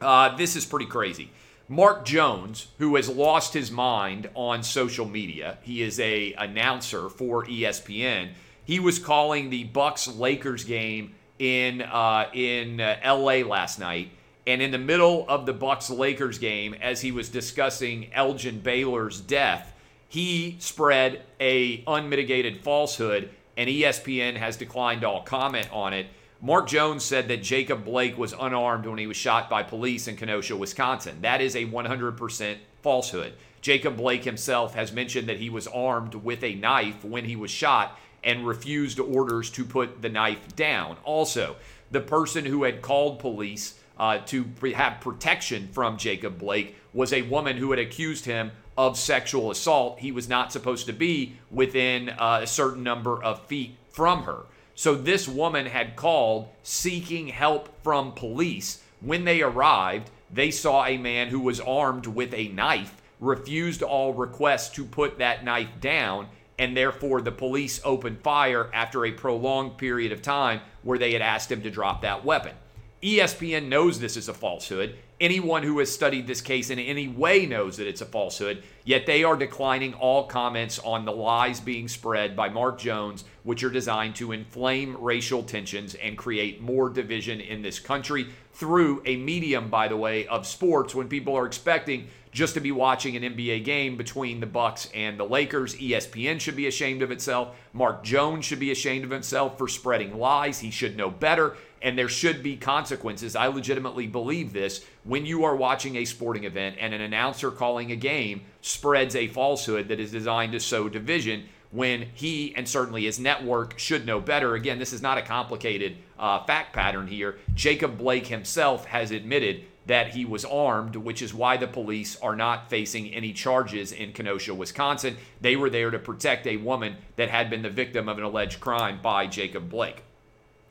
Uh, 0.00 0.36
this 0.36 0.54
is 0.54 0.64
pretty 0.64 0.86
crazy. 0.86 1.30
Mark 1.70 2.06
Jones, 2.06 2.68
who 2.78 2.96
has 2.96 3.10
lost 3.10 3.52
his 3.52 3.70
mind 3.70 4.30
on 4.34 4.62
social 4.62 5.06
media, 5.06 5.58
he 5.60 5.82
is 5.82 6.00
a 6.00 6.32
announcer 6.32 7.10
for 7.10 7.44
ESPN. 7.44 8.30
He 8.64 8.80
was 8.80 8.98
calling 8.98 9.50
the 9.50 9.64
Bucks 9.64 10.08
Lakers 10.08 10.64
game 10.64 11.14
in 11.38 11.82
uh, 11.82 12.30
in 12.32 12.80
uh, 12.80 12.96
L.A. 13.02 13.42
last 13.42 13.78
night, 13.78 14.10
and 14.46 14.62
in 14.62 14.70
the 14.70 14.78
middle 14.78 15.26
of 15.28 15.44
the 15.44 15.52
Bucks 15.52 15.90
Lakers 15.90 16.38
game, 16.38 16.72
as 16.72 17.02
he 17.02 17.12
was 17.12 17.28
discussing 17.28 18.10
Elgin 18.14 18.60
Baylor's 18.60 19.20
death, 19.20 19.74
he 20.08 20.56
spread 20.60 21.22
a 21.38 21.84
unmitigated 21.86 22.62
falsehood, 22.62 23.28
and 23.58 23.68
ESPN 23.68 24.36
has 24.36 24.56
declined 24.56 25.04
all 25.04 25.22
comment 25.22 25.68
on 25.70 25.92
it. 25.92 26.06
Mark 26.40 26.68
Jones 26.68 27.04
said 27.04 27.26
that 27.28 27.42
Jacob 27.42 27.84
Blake 27.84 28.16
was 28.16 28.32
unarmed 28.32 28.86
when 28.86 28.98
he 28.98 29.08
was 29.08 29.16
shot 29.16 29.50
by 29.50 29.64
police 29.64 30.06
in 30.06 30.16
Kenosha, 30.16 30.56
Wisconsin. 30.56 31.18
That 31.22 31.40
is 31.40 31.56
a 31.56 31.66
100% 31.66 32.58
falsehood. 32.80 33.32
Jacob 33.60 33.96
Blake 33.96 34.22
himself 34.22 34.74
has 34.76 34.92
mentioned 34.92 35.28
that 35.28 35.38
he 35.38 35.50
was 35.50 35.66
armed 35.66 36.14
with 36.14 36.44
a 36.44 36.54
knife 36.54 37.04
when 37.04 37.24
he 37.24 37.34
was 37.34 37.50
shot 37.50 37.98
and 38.22 38.46
refused 38.46 39.00
orders 39.00 39.50
to 39.50 39.64
put 39.64 40.00
the 40.00 40.08
knife 40.08 40.54
down. 40.54 40.96
Also, 41.02 41.56
the 41.90 42.00
person 42.00 42.44
who 42.44 42.62
had 42.62 42.82
called 42.82 43.18
police 43.18 43.80
uh, 43.98 44.18
to 44.18 44.46
have 44.76 45.00
protection 45.00 45.68
from 45.72 45.96
Jacob 45.96 46.38
Blake 46.38 46.76
was 46.92 47.12
a 47.12 47.22
woman 47.22 47.56
who 47.56 47.72
had 47.72 47.80
accused 47.80 48.26
him 48.26 48.52
of 48.76 48.96
sexual 48.96 49.50
assault. 49.50 49.98
He 49.98 50.12
was 50.12 50.28
not 50.28 50.52
supposed 50.52 50.86
to 50.86 50.92
be 50.92 51.34
within 51.50 52.10
uh, 52.10 52.40
a 52.42 52.46
certain 52.46 52.84
number 52.84 53.20
of 53.20 53.44
feet 53.46 53.76
from 53.90 54.22
her. 54.22 54.44
So 54.78 54.94
this 54.94 55.26
woman 55.26 55.66
had 55.66 55.96
called 55.96 56.50
seeking 56.62 57.26
help 57.26 57.68
from 57.82 58.12
police. 58.12 58.80
When 59.00 59.24
they 59.24 59.42
arrived, 59.42 60.08
they 60.32 60.52
saw 60.52 60.86
a 60.86 60.96
man 60.96 61.26
who 61.26 61.40
was 61.40 61.58
armed 61.58 62.06
with 62.06 62.32
a 62.32 62.46
knife, 62.46 63.02
refused 63.18 63.82
all 63.82 64.14
requests 64.14 64.68
to 64.76 64.84
put 64.84 65.18
that 65.18 65.44
knife 65.44 65.80
down, 65.80 66.28
and 66.60 66.76
therefore 66.76 67.20
the 67.20 67.32
police 67.32 67.80
opened 67.84 68.20
fire 68.22 68.70
after 68.72 69.04
a 69.04 69.10
prolonged 69.10 69.78
period 69.78 70.12
of 70.12 70.22
time 70.22 70.60
where 70.84 70.96
they 70.96 71.12
had 71.12 71.22
asked 71.22 71.50
him 71.50 71.62
to 71.62 71.72
drop 71.72 72.02
that 72.02 72.24
weapon. 72.24 72.54
ESPN 73.02 73.68
knows 73.68 74.00
this 74.00 74.16
is 74.16 74.28
a 74.28 74.34
falsehood. 74.34 74.96
Anyone 75.20 75.62
who 75.62 75.78
has 75.78 75.92
studied 75.92 76.26
this 76.26 76.40
case 76.40 76.68
in 76.68 76.80
any 76.80 77.06
way 77.06 77.46
knows 77.46 77.76
that 77.76 77.86
it's 77.86 78.00
a 78.00 78.06
falsehood, 78.06 78.64
yet 78.84 79.06
they 79.06 79.22
are 79.22 79.36
declining 79.36 79.94
all 79.94 80.26
comments 80.26 80.80
on 80.80 81.04
the 81.04 81.12
lies 81.12 81.60
being 81.60 81.86
spread 81.86 82.34
by 82.34 82.48
Mark 82.48 82.76
Jones, 82.76 83.22
which 83.44 83.62
are 83.62 83.70
designed 83.70 84.16
to 84.16 84.32
inflame 84.32 84.96
racial 85.00 85.44
tensions 85.44 85.94
and 85.94 86.18
create 86.18 86.60
more 86.60 86.90
division 86.90 87.40
in 87.40 87.62
this 87.62 87.78
country 87.78 88.26
through 88.52 89.00
a 89.06 89.14
medium, 89.14 89.68
by 89.68 89.86
the 89.86 89.96
way, 89.96 90.26
of 90.26 90.44
sports 90.44 90.92
when 90.92 91.08
people 91.08 91.36
are 91.36 91.46
expecting 91.46 92.08
just 92.32 92.54
to 92.54 92.60
be 92.60 92.72
watching 92.72 93.16
an 93.16 93.22
NBA 93.22 93.64
game 93.64 93.96
between 93.96 94.40
the 94.40 94.46
Bucks 94.46 94.88
and 94.94 95.18
the 95.18 95.24
Lakers. 95.24 95.74
ESPN 95.76 96.40
should 96.40 96.56
be 96.56 96.66
ashamed 96.66 97.02
of 97.02 97.10
itself. 97.10 97.56
Mark 97.72 98.04
Jones 98.04 98.44
should 98.44 98.60
be 98.60 98.70
ashamed 98.70 99.04
of 99.04 99.10
himself 99.10 99.58
for 99.58 99.68
spreading 99.68 100.18
lies. 100.18 100.60
He 100.60 100.70
should 100.70 100.96
know 100.96 101.10
better 101.10 101.56
and 101.82 101.96
there 101.96 102.08
should 102.08 102.42
be 102.42 102.56
consequences. 102.56 103.36
I 103.36 103.46
legitimately 103.46 104.06
believe 104.06 104.52
this. 104.52 104.84
When 105.04 105.24
you 105.24 105.44
are 105.44 105.56
watching 105.56 105.96
a 105.96 106.04
sporting 106.04 106.44
event 106.44 106.76
and 106.80 106.92
an 106.92 107.00
announcer 107.00 107.50
calling 107.50 107.92
a 107.92 107.96
game 107.96 108.42
spreads 108.62 109.14
a 109.14 109.28
falsehood 109.28 109.88
that 109.88 110.00
is 110.00 110.10
designed 110.10 110.52
to 110.52 110.60
sow 110.60 110.88
division, 110.88 111.44
when 111.70 112.06
he 112.14 112.54
and 112.56 112.66
certainly 112.66 113.04
his 113.04 113.20
network 113.20 113.78
should 113.78 114.06
know 114.06 114.20
better. 114.20 114.54
Again, 114.54 114.78
this 114.78 114.92
is 114.92 115.02
not 115.02 115.18
a 115.18 115.22
complicated 115.22 115.96
uh, 116.18 116.42
fact 116.44 116.72
pattern 116.72 117.06
here. 117.06 117.38
Jacob 117.54 117.98
Blake 117.98 118.26
himself 118.26 118.86
has 118.86 119.10
admitted 119.10 119.64
that 119.88 120.14
he 120.14 120.24
was 120.24 120.44
armed, 120.44 120.94
which 120.96 121.22
is 121.22 121.34
why 121.34 121.56
the 121.56 121.66
police 121.66 122.16
are 122.20 122.36
not 122.36 122.68
facing 122.68 123.08
any 123.12 123.32
charges 123.32 123.90
in 123.90 124.12
Kenosha, 124.12 124.54
Wisconsin. 124.54 125.16
They 125.40 125.56
were 125.56 125.70
there 125.70 125.90
to 125.90 125.98
protect 125.98 126.46
a 126.46 126.58
woman 126.58 126.96
that 127.16 127.30
had 127.30 127.48
been 127.48 127.62
the 127.62 127.70
victim 127.70 128.06
of 128.08 128.18
an 128.18 128.24
alleged 128.24 128.60
crime 128.60 129.00
by 129.02 129.26
Jacob 129.26 129.70
Blake. 129.70 130.02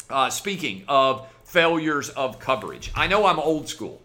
Uh, 0.10 0.30
speaking 0.30 0.84
of 0.88 1.28
failures 1.44 2.10
of 2.10 2.40
coverage, 2.40 2.92
I 2.96 3.08
know 3.08 3.26
I'm 3.26 3.40
old 3.40 3.68
school. 3.68 4.02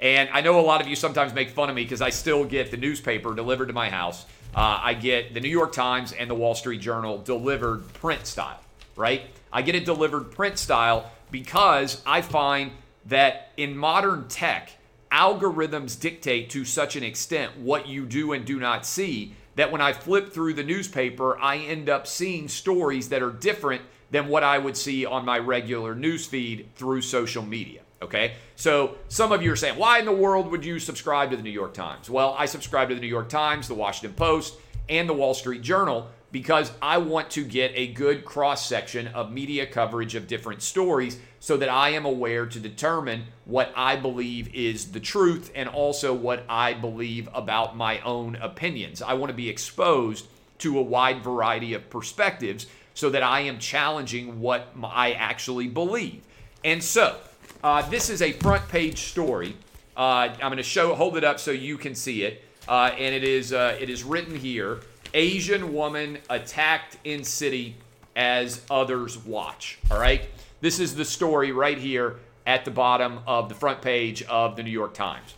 And 0.00 0.28
I 0.32 0.40
know 0.40 0.58
a 0.58 0.62
lot 0.62 0.80
of 0.80 0.88
you 0.88 0.96
sometimes 0.96 1.32
make 1.32 1.50
fun 1.50 1.70
of 1.70 1.76
me 1.76 1.84
because 1.84 2.02
I 2.02 2.10
still 2.10 2.44
get 2.44 2.72
the 2.72 2.76
newspaper 2.76 3.34
delivered 3.34 3.66
to 3.66 3.72
my 3.72 3.88
house. 3.88 4.26
Uh, 4.54 4.80
I 4.82 4.94
get 4.94 5.32
the 5.32 5.40
New 5.40 5.48
York 5.48 5.72
Times 5.72 6.12
and 6.12 6.28
the 6.28 6.34
Wall 6.34 6.56
Street 6.56 6.80
Journal 6.80 7.18
delivered 7.18 7.90
print 7.94 8.26
style, 8.26 8.60
right? 8.96 9.22
I 9.52 9.62
get 9.62 9.76
it 9.76 9.84
delivered 9.84 10.32
print 10.32 10.58
style 10.58 11.10
because 11.30 12.02
I 12.04 12.20
find 12.20 12.72
that 13.08 13.52
in 13.56 13.76
modern 13.76 14.28
tech, 14.28 14.70
algorithms 15.12 15.98
dictate 15.98 16.50
to 16.50 16.64
such 16.64 16.96
an 16.96 17.02
extent 17.02 17.56
what 17.58 17.86
you 17.86 18.04
do 18.04 18.32
and 18.32 18.44
do 18.44 18.58
not 18.58 18.84
see 18.84 19.34
that 19.54 19.72
when 19.72 19.80
I 19.80 19.92
flip 19.92 20.32
through 20.32 20.54
the 20.54 20.62
newspaper, 20.62 21.38
I 21.38 21.58
end 21.58 21.88
up 21.88 22.06
seeing 22.06 22.48
stories 22.48 23.08
that 23.08 23.22
are 23.22 23.30
different 23.30 23.82
than 24.10 24.28
what 24.28 24.44
I 24.44 24.58
would 24.58 24.76
see 24.76 25.06
on 25.06 25.24
my 25.24 25.38
regular 25.38 25.94
news 25.94 26.26
feed 26.26 26.68
through 26.74 27.02
social 27.02 27.42
media. 27.42 27.80
Okay, 28.02 28.34
so 28.56 28.96
some 29.08 29.32
of 29.32 29.42
you 29.42 29.50
are 29.50 29.56
saying, 29.56 29.78
why 29.78 29.98
in 29.98 30.04
the 30.04 30.12
world 30.12 30.50
would 30.50 30.64
you 30.64 30.78
subscribe 30.78 31.30
to 31.30 31.36
the 31.36 31.42
New 31.42 31.50
York 31.50 31.72
Times? 31.72 32.10
Well, 32.10 32.36
I 32.38 32.44
subscribe 32.44 32.90
to 32.90 32.94
the 32.94 33.00
New 33.00 33.06
York 33.06 33.30
Times, 33.30 33.68
the 33.68 33.74
Washington 33.74 34.14
Post, 34.14 34.56
and 34.90 35.08
the 35.08 35.14
Wall 35.14 35.32
Street 35.32 35.62
Journal 35.62 36.08
because 36.32 36.72
I 36.82 36.98
want 36.98 37.30
to 37.30 37.44
get 37.44 37.72
a 37.74 37.88
good 37.88 38.24
cross 38.24 38.66
section 38.66 39.08
of 39.08 39.30
media 39.30 39.66
coverage 39.66 40.14
of 40.14 40.26
different 40.26 40.62
stories 40.62 41.18
so 41.40 41.56
that 41.56 41.68
I 41.68 41.90
am 41.90 42.04
aware 42.04 42.46
to 42.46 42.58
determine 42.58 43.24
what 43.44 43.72
I 43.76 43.96
believe 43.96 44.52
is 44.54 44.90
the 44.92 45.00
truth 45.00 45.52
and 45.54 45.68
also 45.68 46.12
what 46.12 46.44
I 46.48 46.74
believe 46.74 47.28
about 47.32 47.76
my 47.76 48.00
own 48.00 48.36
opinions. 48.36 49.00
I 49.00 49.14
want 49.14 49.30
to 49.30 49.36
be 49.36 49.48
exposed 49.48 50.26
to 50.58 50.78
a 50.78 50.82
wide 50.82 51.22
variety 51.22 51.74
of 51.74 51.88
perspectives 51.90 52.66
so 52.94 53.10
that 53.10 53.22
I 53.22 53.40
am 53.40 53.58
challenging 53.58 54.40
what 54.40 54.68
I 54.82 55.12
actually 55.12 55.68
believe. 55.68 56.22
And 56.64 56.82
so, 56.82 57.16
uh, 57.62 57.88
this 57.88 58.10
is 58.10 58.22
a 58.22 58.32
front 58.32 58.66
page 58.68 58.98
story. 59.02 59.56
Uh, 59.96 60.30
I'm 60.32 60.38
going 60.38 60.56
to 60.56 60.62
show, 60.62 60.94
hold 60.94 61.16
it 61.16 61.24
up 61.24 61.38
so 61.38 61.50
you 61.50 61.78
can 61.78 61.94
see 61.94 62.24
it. 62.24 62.42
Uh, 62.66 62.90
and 62.98 63.14
it 63.14 63.22
is, 63.22 63.52
uh, 63.52 63.76
it 63.78 63.88
is 63.88 64.02
written 64.02 64.34
here 64.34 64.80
Asian 65.14 65.72
woman 65.74 66.18
attacked 66.30 66.96
in 67.04 67.24
city 67.24 67.76
as 68.14 68.62
others 68.70 69.18
watch. 69.18 69.78
All 69.90 69.98
right. 69.98 70.28
This 70.60 70.80
is 70.80 70.94
the 70.94 71.04
story 71.04 71.52
right 71.52 71.78
here 71.78 72.16
at 72.46 72.64
the 72.64 72.70
bottom 72.70 73.20
of 73.26 73.48
the 73.48 73.54
front 73.54 73.82
page 73.82 74.22
of 74.24 74.56
the 74.56 74.62
New 74.62 74.70
York 74.70 74.94
Times. 74.94 75.34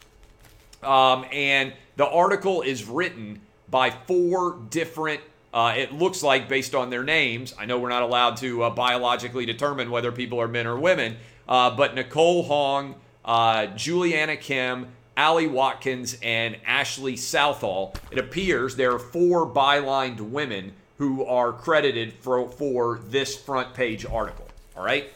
Um, 0.83 1.25
and 1.33 1.73
the 1.97 2.07
article 2.07 2.63
is 2.63 2.85
written 2.85 3.41
by 3.69 3.91
four 3.91 4.59
different 4.71 5.21
uh, 5.53 5.75
it 5.77 5.93
looks 5.93 6.23
like, 6.23 6.49
based 6.49 6.75
on 6.75 6.91
their 6.91 7.03
names, 7.03 7.55
I 7.59 7.65
know 7.65 7.79
we're 7.79 7.89
not 7.89 8.03
allowed 8.03 8.37
to 8.39 8.65
uh, 8.65 8.71
biologically 8.71 9.47
determine 9.47 9.91
whether 9.91 10.13
people 10.13 10.41
are 10.41 10.49
men 10.49 10.67
or 10.67 10.79
women, 10.79 11.17
uh, 11.49 11.75
but 11.75 11.95
Nicole 11.95 12.43
Hong, 12.43 12.95
uh, 13.25 13.67
Juliana 13.69 14.37
Kim, 14.37 14.89
Ali 15.19 15.49
Watkins, 15.49 16.17
and 16.23 16.57
Ashley 16.65 17.17
Southall. 17.17 17.95
It 18.13 18.19
appears 18.19 18.77
there 18.77 18.93
are 18.93 19.01
four 19.01 19.47
bylined 19.47 20.21
women 20.21 20.73
who 20.97 21.25
are 21.25 21.53
credited 21.53 22.13
for, 22.21 22.49
for 22.49 23.01
this 23.09 23.37
front 23.37 23.75
page 23.75 24.07
article. 24.07 24.47
All 24.77 24.85
right. 24.85 25.11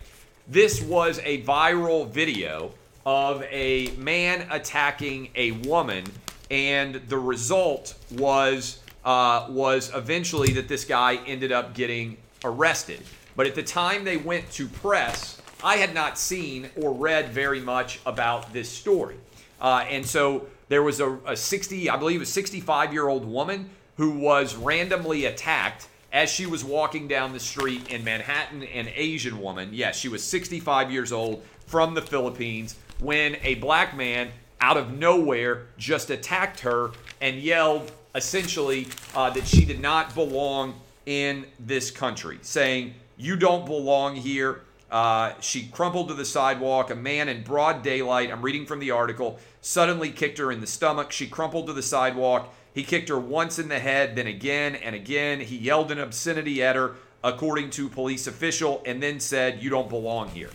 This 0.49 0.83
was 0.83 1.21
a 1.23 1.43
viral 1.43 2.09
video 2.09 2.73
of 3.07 3.45
a 3.45 3.93
man 3.97 4.47
attacking 4.51 5.31
a 5.37 5.53
woman, 5.53 6.05
and 6.51 6.97
the 7.09 7.19
result 7.19 7.95
was 8.11 8.81
uh, 9.05 9.47
was 9.51 9.93
eventually 9.95 10.53
that 10.53 10.69
this 10.69 10.85
guy 10.85 11.17
ended 11.27 11.53
up 11.53 11.75
getting 11.75 12.17
arrested. 12.45 13.01
But 13.35 13.47
at 13.47 13.55
the 13.55 13.63
time 13.63 14.05
they 14.05 14.17
went 14.17 14.51
to 14.53 14.69
press, 14.69 15.41
I 15.65 15.77
had 15.77 15.95
not 15.95 16.19
seen 16.19 16.71
or 16.77 16.93
read 16.93 17.31
very 17.31 17.61
much 17.61 18.01
about 18.05 18.53
this 18.53 18.69
story. 18.69 19.17
Uh, 19.63 19.87
and 19.89 20.05
so 20.05 20.47
there 20.69 20.83
was 20.83 21.01
a, 21.01 21.19
a 21.27 21.37
60, 21.37 21.89
I 21.89 21.97
believe, 21.97 22.21
a 22.21 22.27
65 22.27 22.93
year 22.93 23.09
old 23.09 23.25
woman 23.25 23.71
who 23.97 24.11
was 24.11 24.57
randomly 24.57 25.25
attacked 25.25 25.89
as 26.13 26.29
she 26.29 26.45
was 26.45 26.63
walking 26.63 27.09
down 27.09 27.33
the 27.33 27.41
street 27.41 27.91
in 27.91 28.05
Manhattan, 28.05 28.65
an 28.65 28.89
Asian 28.95 29.41
woman. 29.41 29.71
Yes, 29.73 29.97
she 29.97 30.09
was 30.09 30.23
65 30.23 30.91
years 30.91 31.13
old, 31.13 31.43
from 31.67 31.95
the 31.95 32.03
Philippines 32.03 32.77
when 32.99 33.37
a 33.43 33.55
black 33.55 33.97
man 33.97 34.29
out 34.61 34.77
of 34.77 34.93
nowhere 34.93 35.69
just 35.79 36.11
attacked 36.11 36.61
her 36.61 36.91
and 37.23 37.39
yelled 37.39 37.91
essentially 38.15 38.87
uh, 39.15 39.31
that 39.31 39.47
she 39.47 39.65
did 39.65 39.81
not 39.81 40.15
belong 40.15 40.75
in 41.07 41.47
this 41.59 41.91
country, 41.91 42.39
saying, 42.43 42.93
You 43.17 43.37
don't 43.37 43.65
belong 43.65 44.17
here. 44.17 44.61
Uh, 44.93 45.33
she 45.41 45.69
crumpled 45.69 46.09
to 46.09 46.15
the 46.15 46.25
sidewalk. 46.25 46.91
A 46.91 46.95
man 46.95 47.31
in 47.31 47.43
broad 47.43 47.83
daylight, 47.83 48.31
I'm 48.31 48.43
reading 48.43 48.67
from 48.67 48.79
the 48.79 48.91
article, 48.91 49.39
suddenly 49.63 50.11
kicked 50.11 50.37
her 50.37 50.53
in 50.53 50.61
the 50.61 50.67
stomach. 50.67 51.11
She 51.13 51.27
crumpled 51.27 51.69
to 51.69 51.73
the 51.73 51.83
sidewalk. 51.83 52.53
He 52.75 52.85
kicked 52.85 53.09
her 53.09 53.19
once 53.19 53.59
in 53.59 53.69
the 53.69 53.79
head, 53.79 54.17
then 54.17 54.27
again 54.27 54.75
and 54.75 54.95
again. 54.95 55.41
He 55.41 55.57
yelled 55.57 55.91
an 55.91 55.99
obscenity 55.99 56.63
at 56.63 56.77
her, 56.77 56.97
according 57.25 57.71
to 57.71 57.89
police 57.89 58.27
official, 58.27 58.83
and 58.85 59.03
then 59.03 59.19
said, 59.19 59.63
You 59.63 59.71
don't 59.71 59.89
belong 59.89 60.29
here. 60.29 60.51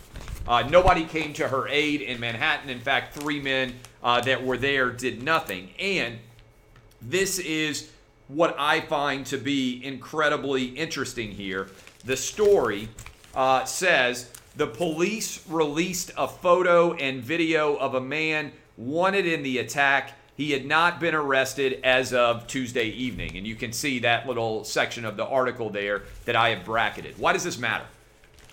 Uh, 0.48 0.62
nobody 0.70 1.04
came 1.04 1.34
to 1.34 1.48
her 1.48 1.68
aid 1.68 2.02
in 2.02 2.20
Manhattan. 2.20 2.70
In 2.70 2.80
fact, 2.80 3.16
three 3.16 3.42
men 3.42 3.74
uh, 4.04 4.22
that 4.22 4.46
were 4.46 4.58
there 4.58 4.92
did 4.92 5.24
nothing. 5.24 5.72
And 5.80 6.20
this 7.02 7.40
is 7.40 7.90
what 8.28 8.56
I 8.60 8.82
find 8.82 9.26
to 9.28 9.38
be 9.38 9.84
incredibly 9.84 10.66
interesting 10.66 11.32
here. 11.32 11.72
The 12.06 12.16
story 12.16 12.88
uh, 13.38 13.64
says 13.66 14.30
the 14.58 14.68
police 14.68 15.48
released 15.48 16.12
a 16.18 16.28
photo 16.28 16.94
and 16.94 17.24
video 17.24 17.76
of 17.76 17.94
a 17.94 18.02
man 18.02 18.52
wanted 18.76 19.28
in 19.28 19.44
the 19.44 19.60
attack. 19.60 20.14
He 20.36 20.52
had 20.52 20.66
not 20.66 21.00
been 21.00 21.14
arrested 21.14 21.80
as 21.84 22.14
of 22.14 22.48
Tuesday 22.48 22.88
evening. 22.88 23.38
And 23.38 23.46
you 23.46 23.56
can 23.56 23.72
see 23.72 24.00
that 24.00 24.28
little 24.28 24.64
section 24.64 25.06
of 25.06 25.16
the 25.16 25.26
article 25.26 25.70
there 25.70 26.04
that 26.26 26.36
I 26.36 26.50
have 26.50 26.66
bracketed. 26.66 27.18
Why 27.20 27.34
does 27.34 27.44
this 27.44 27.60
matter? 27.60 27.86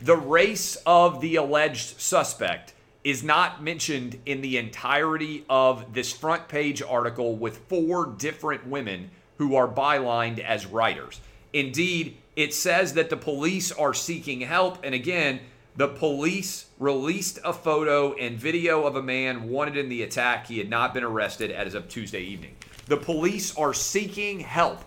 The 0.03 0.17
race 0.17 0.77
of 0.85 1.21
the 1.23 1.37
alleged 1.37 2.01
suspect 2.01 2.75
is 3.05 3.23
not 3.23 3.63
mentioned 3.63 4.19
in 4.27 4.43
the 4.43 4.59
entirety 4.59 5.45
of 5.49 5.95
this 5.95 6.13
front 6.13 6.49
page 6.49 6.83
article 6.83 7.37
with 7.37 7.59
four 7.69 8.07
different 8.07 8.67
women 8.67 9.11
who 9.39 9.57
are 9.57 9.69
bylined 9.69 10.39
as 10.41 10.67
writers. 10.67 11.21
Indeed, 11.53 12.17
it 12.37 12.53
says 12.53 12.95
that 12.95 13.11
the 13.11 13.17
police 13.17 13.71
are 13.73 13.95
seeking 13.95 14.41
help. 14.41 14.79
And 14.83 14.95
again, 14.95 15.41
the 15.77 15.89
police 15.89 16.67
released 16.79 17.39
a 17.45 17.53
photo 17.53 18.15
and 18.15 18.39
video 18.39 18.85
of 18.85 18.97
a 18.97 19.03
man 19.03 19.49
wanted 19.49 19.77
in 19.77 19.89
the 19.89 20.03
attack. 20.03 20.47
He 20.47 20.59
had 20.59 20.71
not 20.71 20.95
been 20.95 21.05
arrested 21.05 21.51
as 21.51 21.75
of 21.75 21.89
Tuesday 21.89 22.23
evening. 22.23 22.57
The 22.87 22.97
police 22.97 23.57
are 23.57 23.75
seeking 23.75 24.41
help 24.41 24.81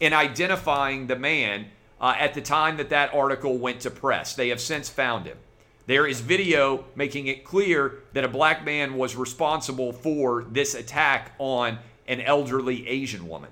in 0.00 0.12
identifying 0.12 1.06
the 1.06 1.16
man 1.16 1.66
uh, 2.00 2.14
at 2.18 2.34
the 2.34 2.40
time 2.40 2.76
that 2.76 2.90
that 2.90 3.12
article 3.14 3.58
went 3.58 3.80
to 3.80 3.90
press. 3.90 4.34
They 4.34 4.48
have 4.50 4.60
since 4.60 4.88
found 4.88 5.26
him. 5.26 5.38
There 5.86 6.06
is 6.06 6.20
video 6.20 6.84
making 6.94 7.28
it 7.28 7.44
clear 7.44 8.00
that 8.12 8.22
a 8.22 8.28
black 8.28 8.64
man 8.64 8.96
was 8.96 9.16
responsible 9.16 9.92
for 9.92 10.44
this 10.50 10.74
attack 10.74 11.32
on 11.38 11.78
an 12.06 12.20
elderly 12.20 12.86
Asian 12.86 13.26
woman. 13.26 13.50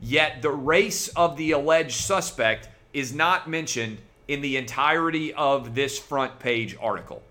Yet 0.00 0.42
the 0.42 0.50
race 0.50 1.08
of 1.08 1.36
the 1.36 1.52
alleged 1.52 2.00
suspect 2.00 2.68
is 2.98 3.14
not 3.14 3.48
mentioned 3.48 3.98
in 4.26 4.40
the 4.40 4.56
entirety 4.56 5.32
of 5.34 5.74
this 5.74 5.98
front 5.98 6.38
page 6.38 6.76
article. 6.80 7.22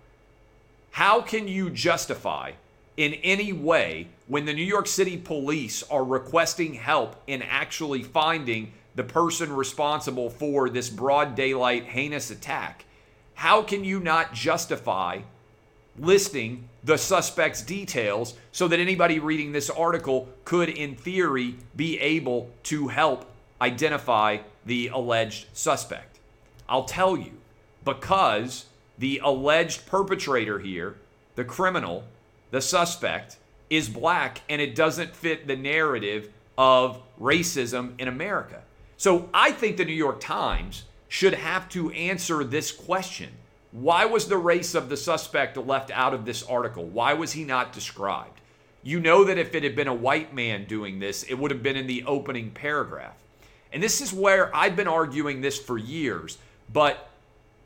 How 0.91 1.21
can 1.21 1.47
you 1.47 1.69
justify 1.69 2.53
in 2.95 3.13
any 3.15 3.53
way 3.53 4.07
when 4.27 4.45
the 4.45 4.53
New 4.53 4.63
York 4.63 4.87
City 4.87 5.17
police 5.17 5.83
are 5.83 6.03
requesting 6.03 6.73
help 6.73 7.21
in 7.27 7.41
actually 7.43 8.03
finding 8.03 8.71
the 8.95 9.03
person 9.03 9.53
responsible 9.53 10.29
for 10.29 10.69
this 10.69 10.89
broad 10.89 11.35
daylight 11.35 11.85
heinous 11.85 12.31
attack? 12.31 12.85
how 13.37 13.61
can 13.61 13.83
you 13.83 13.99
not 13.99 14.33
justify 14.33 15.19
listing 15.99 16.67
the 16.83 16.97
suspect's 16.97 17.61
details 17.61 18.33
so 18.51 18.67
that 18.67 18.79
anybody 18.79 19.19
reading 19.19 19.51
this 19.51 19.69
article 19.69 20.27
could, 20.43 20.69
in 20.69 20.95
theory, 20.95 21.55
be 21.75 21.99
able 21.99 22.49
to 22.63 22.87
help 22.87 23.29
identify 23.61 24.39
the 24.67 24.89
alleged 24.89 25.47
suspect? 25.53 26.19
I'll 26.69 26.85
tell 26.85 27.17
you, 27.17 27.31
because 27.83 28.65
the 28.97 29.19
alleged 29.23 29.85
perpetrator 29.85 30.59
here, 30.59 30.97
the 31.35 31.43
criminal, 31.43 32.03
the 32.51 32.61
suspect, 32.61 33.37
is 33.69 33.89
black 33.89 34.41
and 34.49 34.61
it 34.61 34.75
doesn't 34.75 35.15
fit 35.15 35.47
the 35.47 35.55
narrative 35.55 36.29
of 36.57 37.01
racism 37.19 37.99
in 37.99 38.07
America. 38.07 38.61
So 38.97 39.29
I 39.33 39.51
think 39.51 39.77
the 39.77 39.85
New 39.85 39.93
York 39.93 40.19
Times 40.19 40.83
should 41.07 41.33
have 41.33 41.69
to 41.69 41.91
answer 41.91 42.43
this 42.43 42.71
question. 42.71 43.29
Why 43.71 44.05
was 44.05 44.27
the 44.27 44.37
race 44.37 44.75
of 44.75 44.89
the 44.89 44.97
suspect 44.97 45.57
left 45.57 45.91
out 45.91 46.13
of 46.13 46.25
this 46.25 46.43
article? 46.43 46.85
Why 46.85 47.13
was 47.13 47.33
he 47.33 47.43
not 47.43 47.73
described? 47.73 48.41
You 48.81 48.99
know 48.99 49.23
that 49.25 49.37
if 49.37 49.53
it 49.53 49.63
had 49.63 49.75
been 49.75 49.87
a 49.87 49.93
white 49.93 50.33
man 50.33 50.65
doing 50.65 50.99
this, 50.99 51.23
it 51.23 51.35
would 51.35 51.51
have 51.51 51.63
been 51.63 51.75
in 51.75 51.87
the 51.87 52.03
opening 52.05 52.51
paragraph. 52.51 53.15
And 53.71 53.81
this 53.81 54.01
is 54.01 54.13
where 54.13 54.55
I've 54.55 54.75
been 54.75 54.87
arguing 54.87 55.41
this 55.41 55.59
for 55.59 55.77
years. 55.77 56.37
But 56.71 57.09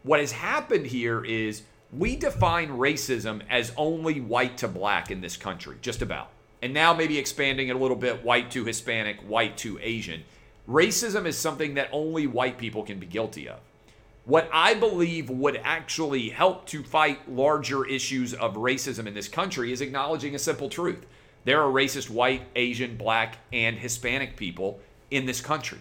what 0.03 0.19
has 0.19 0.31
happened 0.31 0.87
here 0.87 1.23
is 1.23 1.63
we 1.91 2.15
define 2.15 2.69
racism 2.69 3.41
as 3.49 3.73
only 3.77 4.21
white 4.21 4.57
to 4.59 4.67
black 4.67 5.11
in 5.11 5.21
this 5.21 5.37
country, 5.37 5.77
just 5.81 6.01
about. 6.01 6.29
And 6.61 6.73
now 6.73 6.93
maybe 6.93 7.17
expanding 7.17 7.67
it 7.67 7.75
a 7.75 7.79
little 7.79 7.97
bit 7.97 8.23
white 8.23 8.51
to 8.51 8.65
Hispanic, 8.65 9.19
white 9.21 9.57
to 9.57 9.79
Asian. 9.81 10.23
Racism 10.69 11.25
is 11.25 11.37
something 11.37 11.73
that 11.73 11.89
only 11.91 12.27
white 12.27 12.57
people 12.57 12.83
can 12.83 12.99
be 12.99 13.07
guilty 13.07 13.49
of. 13.49 13.59
What 14.25 14.49
I 14.53 14.75
believe 14.75 15.29
would 15.29 15.59
actually 15.63 16.29
help 16.29 16.67
to 16.67 16.83
fight 16.83 17.29
larger 17.29 17.85
issues 17.85 18.35
of 18.35 18.53
racism 18.53 19.07
in 19.07 19.15
this 19.15 19.27
country 19.27 19.73
is 19.73 19.81
acknowledging 19.81 20.35
a 20.35 20.39
simple 20.39 20.69
truth. 20.69 21.05
There 21.43 21.61
are 21.61 21.71
racist 21.71 22.11
white, 22.11 22.43
Asian, 22.55 22.97
black, 22.97 23.39
and 23.51 23.77
Hispanic 23.77 24.37
people 24.37 24.79
in 25.09 25.25
this 25.25 25.41
country. 25.41 25.79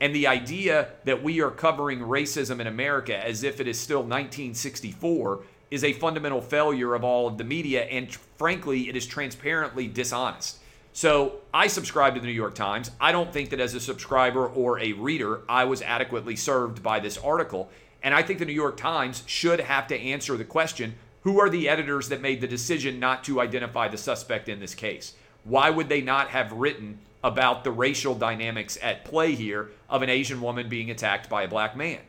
And 0.00 0.14
the 0.14 0.26
idea 0.26 0.88
that 1.04 1.22
we 1.22 1.40
are 1.40 1.50
covering 1.50 2.00
racism 2.00 2.58
in 2.60 2.66
America 2.66 3.16
as 3.16 3.44
if 3.44 3.60
it 3.60 3.68
is 3.68 3.78
still 3.78 4.00
1964 4.00 5.40
is 5.70 5.84
a 5.84 5.92
fundamental 5.92 6.40
failure 6.40 6.94
of 6.94 7.04
all 7.04 7.28
of 7.28 7.38
the 7.38 7.44
media, 7.44 7.84
and 7.84 8.12
frankly, 8.38 8.88
it 8.88 8.96
is 8.96 9.06
transparently 9.06 9.86
dishonest. 9.86 10.58
So 10.92 11.36
I 11.54 11.68
subscribe 11.68 12.14
to 12.14 12.20
the 12.20 12.26
New 12.26 12.32
York 12.32 12.54
Times. 12.54 12.90
I 13.00 13.12
don't 13.12 13.32
think 13.32 13.50
that 13.50 13.60
as 13.60 13.74
a 13.74 13.80
subscriber 13.80 14.48
or 14.48 14.80
a 14.80 14.92
reader, 14.94 15.42
I 15.48 15.64
was 15.64 15.82
adequately 15.82 16.34
served 16.34 16.82
by 16.82 16.98
this 16.98 17.16
article. 17.18 17.70
And 18.02 18.14
I 18.14 18.22
think 18.22 18.40
the 18.40 18.44
New 18.44 18.52
York 18.52 18.76
Times 18.76 19.22
should 19.26 19.60
have 19.60 19.86
to 19.88 20.00
answer 20.00 20.36
the 20.36 20.44
question 20.44 20.94
who 21.22 21.38
are 21.38 21.50
the 21.50 21.68
editors 21.68 22.08
that 22.08 22.22
made 22.22 22.40
the 22.40 22.48
decision 22.48 22.98
not 22.98 23.22
to 23.24 23.40
identify 23.40 23.88
the 23.88 23.98
suspect 23.98 24.48
in 24.48 24.58
this 24.58 24.74
case? 24.74 25.14
Why 25.44 25.68
would 25.68 25.88
they 25.88 26.00
not 26.00 26.28
have 26.30 26.52
written 26.52 26.98
about 27.22 27.64
the 27.64 27.70
racial 27.70 28.14
dynamics 28.14 28.78
at 28.82 29.04
play 29.04 29.34
here 29.34 29.70
of 29.88 30.02
an 30.02 30.08
Asian 30.08 30.40
woman 30.40 30.68
being 30.68 30.90
attacked 30.90 31.28
by 31.28 31.42
a 31.42 31.48
black 31.48 31.76
man? 31.76 32.00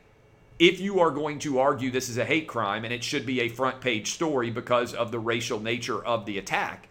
If 0.60 0.80
you 0.80 1.00
are 1.00 1.12
going 1.12 1.40
to 1.40 1.60
argue 1.60 1.90
this 1.90 2.08
is 2.08 2.18
a 2.18 2.26
hate 2.26 2.48
crime 2.48 2.86
and 2.86 2.94
it 2.94 3.04
should 3.04 3.26
be 3.26 3.42
a 3.42 3.50
front 3.50 3.82
page 3.82 4.12
story 4.12 4.52
because 4.52 4.94
of 4.94 5.12
the 5.12 5.20
racial 5.20 5.60
nature 5.60 6.06
of 6.06 6.26
the 6.26 6.38
attack, 6.38 6.88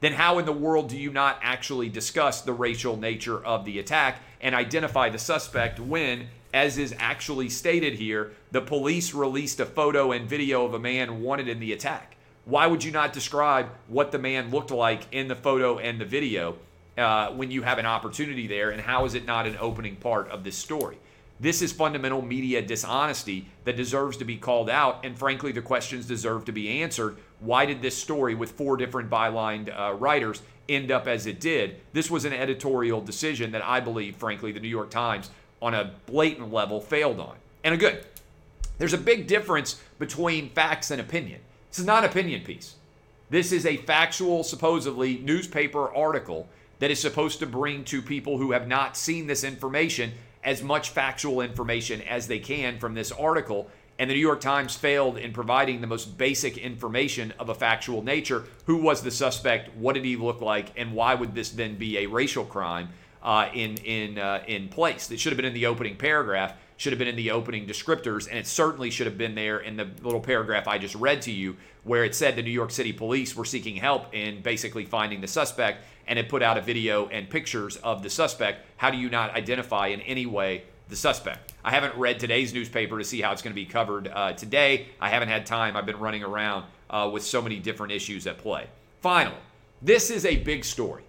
then 0.00 0.12
how 0.12 0.38
in 0.38 0.44
the 0.44 0.52
world 0.52 0.88
do 0.88 0.96
you 0.98 1.10
not 1.10 1.38
actually 1.40 1.88
discuss 1.88 2.40
the 2.40 2.52
racial 2.52 2.96
nature 2.96 3.44
of 3.44 3.64
the 3.64 3.78
attack 3.78 4.20
and 4.40 4.54
identify 4.54 5.08
the 5.08 5.18
suspect 5.18 5.80
when, 5.80 6.26
as 6.52 6.78
is 6.78 6.94
actually 6.98 7.48
stated 7.48 7.94
here, 7.94 8.32
the 8.50 8.60
police 8.60 9.14
released 9.14 9.60
a 9.60 9.66
photo 9.66 10.12
and 10.12 10.28
video 10.28 10.64
of 10.64 10.74
a 10.74 10.78
man 10.78 11.22
wanted 11.22 11.48
in 11.48 11.60
the 11.60 11.72
attack? 11.72 12.16
Why 12.44 12.66
would 12.66 12.84
you 12.84 12.92
not 12.92 13.12
describe 13.12 13.68
what 13.88 14.12
the 14.12 14.18
man 14.18 14.50
looked 14.50 14.70
like 14.70 15.02
in 15.12 15.28
the 15.28 15.34
photo 15.34 15.78
and 15.78 16.00
the 16.00 16.04
video 16.04 16.56
uh, 16.96 17.30
when 17.30 17.50
you 17.50 17.62
have 17.62 17.78
an 17.78 17.86
opportunity 17.86 18.46
there? 18.46 18.70
And 18.70 18.80
how 18.80 19.04
is 19.04 19.14
it 19.14 19.26
not 19.26 19.46
an 19.46 19.56
opening 19.60 19.96
part 19.96 20.28
of 20.28 20.44
this 20.44 20.56
story? 20.56 20.98
This 21.38 21.60
is 21.60 21.72
fundamental 21.72 22.22
media 22.22 22.62
dishonesty 22.62 23.46
that 23.64 23.76
deserves 23.76 24.16
to 24.18 24.24
be 24.24 24.36
called 24.36 24.70
out. 24.70 25.04
And 25.04 25.18
frankly, 25.18 25.52
the 25.52 25.60
questions 25.60 26.06
deserve 26.06 26.46
to 26.46 26.52
be 26.52 26.80
answered 26.80 27.18
why 27.40 27.66
did 27.66 27.82
this 27.82 27.96
story 27.96 28.34
with 28.34 28.52
four 28.52 28.76
different 28.78 29.10
bylined 29.10 29.68
uh, 29.68 29.92
writers 29.94 30.40
end 30.68 30.90
up 30.90 31.06
as 31.06 31.26
it 31.26 31.38
did? 31.38 31.76
This 31.92 32.10
was 32.10 32.24
an 32.24 32.32
editorial 32.32 33.02
decision 33.02 33.52
that 33.52 33.64
I 33.64 33.80
believe, 33.80 34.16
frankly, 34.16 34.52
the 34.52 34.60
New 34.60 34.68
York 34.68 34.90
Times 34.90 35.30
on 35.60 35.74
a 35.74 35.92
blatant 36.06 36.52
level 36.52 36.80
failed 36.80 37.20
on. 37.20 37.36
And 37.62 37.74
a 37.74 37.76
good. 37.76 38.04
There's 38.78 38.92
a 38.92 38.98
big 38.98 39.26
difference 39.26 39.80
between 39.98 40.50
facts 40.50 40.90
and 40.90 41.00
opinion. 41.00 41.40
This 41.70 41.78
is 41.78 41.86
not 41.86 42.04
an 42.04 42.10
opinion 42.10 42.42
piece. 42.42 42.76
This 43.28 43.52
is 43.52 43.66
a 43.66 43.76
factual, 43.78 44.44
supposedly, 44.44 45.18
newspaper 45.18 45.94
article 45.94 46.48
that 46.78 46.90
is 46.90 47.00
supposed 47.00 47.38
to 47.40 47.46
bring 47.46 47.84
to 47.84 48.02
people 48.02 48.38
who 48.38 48.52
have 48.52 48.68
not 48.68 48.96
seen 48.96 49.26
this 49.26 49.44
information 49.44 50.12
as 50.44 50.62
much 50.62 50.90
factual 50.90 51.40
information 51.40 52.02
as 52.02 52.28
they 52.28 52.38
can 52.38 52.78
from 52.78 52.94
this 52.94 53.10
article 53.12 53.68
and 53.98 54.10
the 54.10 54.14
New 54.14 54.20
York 54.20 54.40
Times 54.40 54.76
failed 54.76 55.16
in 55.16 55.32
providing 55.32 55.80
the 55.80 55.86
most 55.86 56.18
basic 56.18 56.58
information 56.58 57.32
of 57.38 57.48
a 57.48 57.54
factual 57.54 58.02
nature. 58.02 58.44
Who 58.66 58.76
was 58.76 59.02
the 59.02 59.10
suspect? 59.10 59.74
What 59.76 59.94
did 59.94 60.04
he 60.04 60.16
look 60.16 60.40
like? 60.40 60.72
And 60.76 60.92
why 60.92 61.14
would 61.14 61.34
this 61.34 61.50
then 61.50 61.76
be 61.76 61.98
a 61.98 62.06
racial 62.06 62.44
crime 62.44 62.90
uh, 63.22 63.48
in 63.54 63.76
in 63.78 64.18
uh, 64.18 64.42
in 64.46 64.68
place? 64.68 65.10
It 65.10 65.18
should 65.18 65.32
have 65.32 65.36
been 65.36 65.46
in 65.46 65.54
the 65.54 65.66
opening 65.66 65.96
paragraph. 65.96 66.54
Should 66.76 66.92
have 66.92 66.98
been 66.98 67.08
in 67.08 67.16
the 67.16 67.30
opening 67.30 67.66
descriptors, 67.66 68.28
and 68.28 68.38
it 68.38 68.46
certainly 68.46 68.90
should 68.90 69.06
have 69.06 69.16
been 69.16 69.34
there 69.34 69.58
in 69.58 69.76
the 69.76 69.88
little 70.02 70.20
paragraph 70.20 70.68
I 70.68 70.78
just 70.78 70.94
read 70.94 71.22
to 71.22 71.32
you, 71.32 71.56
where 71.84 72.04
it 72.04 72.14
said 72.14 72.36
the 72.36 72.42
New 72.42 72.50
York 72.50 72.70
City 72.70 72.92
police 72.92 73.34
were 73.34 73.44
seeking 73.44 73.76
help 73.76 74.14
in 74.14 74.42
basically 74.42 74.84
finding 74.84 75.20
the 75.20 75.28
suspect, 75.28 75.84
and 76.06 76.18
it 76.18 76.28
put 76.28 76.42
out 76.42 76.58
a 76.58 76.60
video 76.60 77.08
and 77.08 77.30
pictures 77.30 77.76
of 77.76 78.02
the 78.02 78.10
suspect. 78.10 78.66
How 78.76 78.90
do 78.90 78.98
you 78.98 79.08
not 79.08 79.34
identify 79.34 79.88
in 79.88 80.00
any 80.02 80.26
way 80.26 80.64
the 80.88 80.96
suspect? 80.96 81.54
I 81.64 81.70
haven't 81.70 81.96
read 81.96 82.20
today's 82.20 82.52
newspaper 82.52 82.98
to 82.98 83.04
see 83.04 83.20
how 83.20 83.32
it's 83.32 83.42
going 83.42 83.54
to 83.54 83.60
be 83.60 83.66
covered 83.66 84.08
uh, 84.08 84.32
today. 84.34 84.88
I 85.00 85.08
haven't 85.08 85.28
had 85.28 85.46
time. 85.46 85.76
I've 85.76 85.86
been 85.86 85.98
running 85.98 86.22
around 86.22 86.66
uh, 86.90 87.10
with 87.12 87.24
so 87.24 87.40
many 87.40 87.58
different 87.58 87.92
issues 87.92 88.26
at 88.26 88.38
play. 88.38 88.66
Finally, 89.00 89.36
this 89.80 90.10
is 90.10 90.26
a 90.26 90.36
big 90.36 90.64
story. 90.64 91.05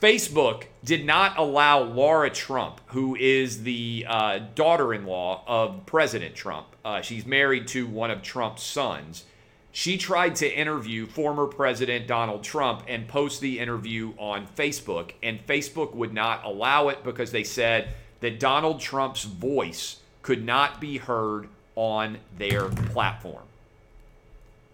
Facebook 0.00 0.64
did 0.82 1.04
not 1.04 1.38
allow 1.38 1.82
Lara 1.82 2.30
Trump, 2.30 2.80
who 2.86 3.14
is 3.16 3.64
the 3.64 4.06
uh, 4.08 4.38
daughter 4.54 4.94
in 4.94 5.04
law 5.04 5.44
of 5.46 5.84
President 5.84 6.34
Trump, 6.34 6.68
uh, 6.84 7.02
she's 7.02 7.26
married 7.26 7.68
to 7.68 7.86
one 7.86 8.10
of 8.10 8.22
Trump's 8.22 8.62
sons. 8.62 9.24
She 9.72 9.98
tried 9.98 10.36
to 10.36 10.50
interview 10.50 11.06
former 11.06 11.46
President 11.46 12.06
Donald 12.06 12.42
Trump 12.42 12.82
and 12.88 13.06
post 13.06 13.40
the 13.40 13.58
interview 13.58 14.14
on 14.18 14.46
Facebook, 14.46 15.12
and 15.22 15.46
Facebook 15.46 15.94
would 15.94 16.14
not 16.14 16.44
allow 16.44 16.88
it 16.88 17.04
because 17.04 17.30
they 17.30 17.44
said 17.44 17.90
that 18.20 18.40
Donald 18.40 18.80
Trump's 18.80 19.24
voice 19.24 19.98
could 20.22 20.44
not 20.44 20.80
be 20.80 20.96
heard 20.96 21.48
on 21.76 22.18
their 22.36 22.68
platform. 22.68 23.44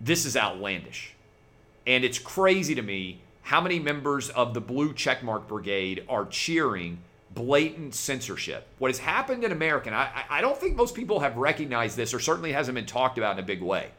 This 0.01 0.25
is 0.25 0.37
outlandish. 0.37 1.15
And 1.87 2.05
it's 2.05 2.19
crazy 2.19 2.75
to 2.75 2.83
me 2.83 3.21
how 3.47 3.61
many 3.61 3.79
members 3.79 4.29
of 4.31 4.55
the 4.55 4.61
blue 4.61 4.93
checkmark 4.93 5.47
brigade 5.47 6.05
are 6.09 6.27
cheering 6.27 6.99
blatant 7.33 7.95
censorship. 7.95 8.67
What 8.79 8.91
has 8.91 8.99
happened 8.99 9.45
in 9.45 9.53
America, 9.53 9.87
and 9.87 9.95
I, 9.95 10.25
I 10.29 10.41
don't 10.41 10.59
think 10.59 10.75
most 10.75 10.97
people 10.97 11.21
have 11.21 11.37
recognized 11.37 11.97
this 11.97 12.13
or 12.13 12.19
certainly 12.19 12.51
hasn't 12.51 12.75
been 12.75 12.87
talked 12.87 13.19
about 13.19 13.39
in 13.39 13.45
a 13.45 13.47
big 13.47 13.63
way. 13.63 13.91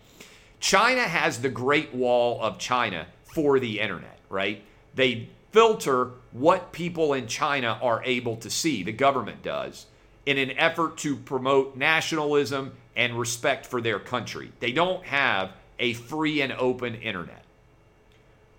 China 0.60 1.00
has 1.00 1.40
the 1.40 1.48
Great 1.48 1.94
Wall 1.94 2.42
of 2.42 2.60
China 2.60 3.08
for 3.24 3.58
the 3.58 3.80
internet, 3.80 4.20
right? 4.28 4.66
They 4.96 5.30
filter 5.54 6.12
what 6.34 6.74
people 6.74 7.14
in 7.14 7.28
China 7.28 7.80
are 7.82 8.04
able 8.04 8.36
to 8.36 8.50
see, 8.50 8.84
the 8.84 8.92
government 8.92 9.44
does, 9.44 9.86
in 10.26 10.38
an 10.38 10.52
effort 10.58 10.98
to 10.98 11.16
promote 11.16 11.78
nationalism 11.78 12.74
and 12.98 13.18
respect 13.18 13.66
for 13.66 13.80
their 13.80 14.00
country. 14.00 14.52
They 14.60 14.74
don't 14.74 15.06
have 15.06 15.52
a 15.80 15.94
free 15.94 16.42
and 16.42 16.52
open 16.52 16.96
internet. 16.96 17.46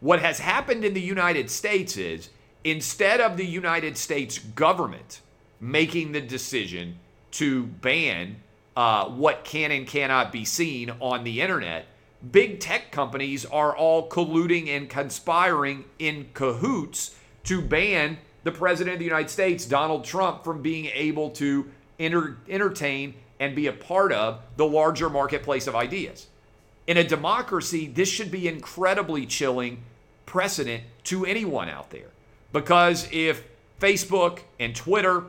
What 0.00 0.20
has 0.20 0.38
happened 0.38 0.84
in 0.84 0.94
the 0.94 1.00
United 1.00 1.50
States 1.50 1.96
is 1.96 2.30
instead 2.62 3.20
of 3.20 3.37
the 3.37 3.46
United 3.46 3.96
States 3.96 4.38
government 4.38 5.20
making 5.61 6.12
the 6.12 6.20
decision 6.20 6.98
to 7.32 7.64
ban 7.64 8.37
uh, 8.76 9.06
what 9.06 9.44
can 9.44 9.72
and 9.72 9.87
cannot 9.87 10.30
be 10.30 10.44
seen 10.44 10.92
on 11.00 11.24
the 11.24 11.40
internet, 11.40 11.87
big 12.30 12.61
tech 12.61 12.92
companies 12.92 13.44
are 13.44 13.76
all 13.76 14.08
colluding 14.08 14.68
and 14.68 14.88
conspiring 14.88 15.84
in 15.98 16.28
cahoots 16.32 17.16
to 17.42 17.61
ban 17.61 18.18
the 18.44 18.52
President 18.52 18.94
of 18.94 18.98
the 19.00 19.04
United 19.04 19.30
States, 19.30 19.66
Donald 19.66 20.04
Trump, 20.04 20.44
from 20.44 20.62
being 20.62 20.87
able 20.94 21.30
to 21.30 21.68
enter, 21.98 22.38
entertain 22.48 23.14
and 23.40 23.56
be 23.56 23.66
a 23.66 23.72
part 23.72 24.12
of 24.12 24.40
the 24.56 24.66
larger 24.66 25.11
marketplace 25.11 25.66
of 25.66 25.74
ideas. 25.74 26.28
In 26.88 26.96
a 26.96 27.05
democracy, 27.05 27.87
this 27.87 28.09
should 28.09 28.31
be 28.31 28.48
incredibly 28.48 29.27
chilling 29.27 29.83
precedent 30.24 30.85
to 31.05 31.27
anyone 31.27 31.68
out 31.68 31.90
there. 31.90 32.09
Because 32.51 33.07
if 33.12 33.44
Facebook 33.79 34.38
and 34.59 34.74
Twitter 34.74 35.24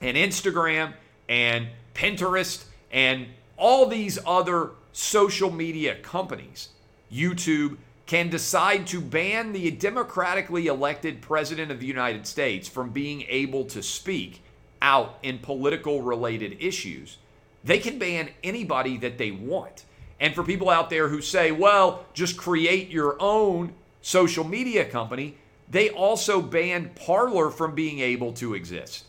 and 0.00 0.16
Instagram 0.16 0.92
and 1.28 1.66
Pinterest 1.92 2.66
and 2.92 3.26
all 3.56 3.86
these 3.86 4.16
other 4.24 4.70
social 4.92 5.50
media 5.50 5.96
companies, 5.96 6.68
YouTube, 7.12 7.78
can 8.06 8.30
decide 8.30 8.86
to 8.86 9.00
ban 9.00 9.52
the 9.52 9.72
democratically 9.72 10.68
elected 10.68 11.20
president 11.20 11.72
of 11.72 11.80
the 11.80 11.86
United 11.86 12.28
States 12.28 12.68
from 12.68 12.90
being 12.90 13.24
able 13.28 13.64
to 13.64 13.82
speak 13.82 14.40
out 14.80 15.18
in 15.24 15.40
political 15.40 16.00
related 16.00 16.56
issues, 16.60 17.18
they 17.64 17.80
can 17.80 17.98
ban 17.98 18.28
anybody 18.44 18.96
that 18.98 19.18
they 19.18 19.32
want. 19.32 19.84
And 20.18 20.34
for 20.34 20.42
people 20.42 20.70
out 20.70 20.90
there 20.90 21.08
who 21.08 21.20
say, 21.20 21.52
well, 21.52 22.06
just 22.14 22.36
create 22.36 22.88
your 22.90 23.16
own 23.20 23.74
social 24.00 24.44
media 24.44 24.84
company, 24.84 25.36
they 25.68 25.90
also 25.90 26.40
banned 26.40 26.94
Parler 26.94 27.50
from 27.50 27.74
being 27.74 27.98
able 27.98 28.32
to 28.34 28.54
exist. 28.54 29.04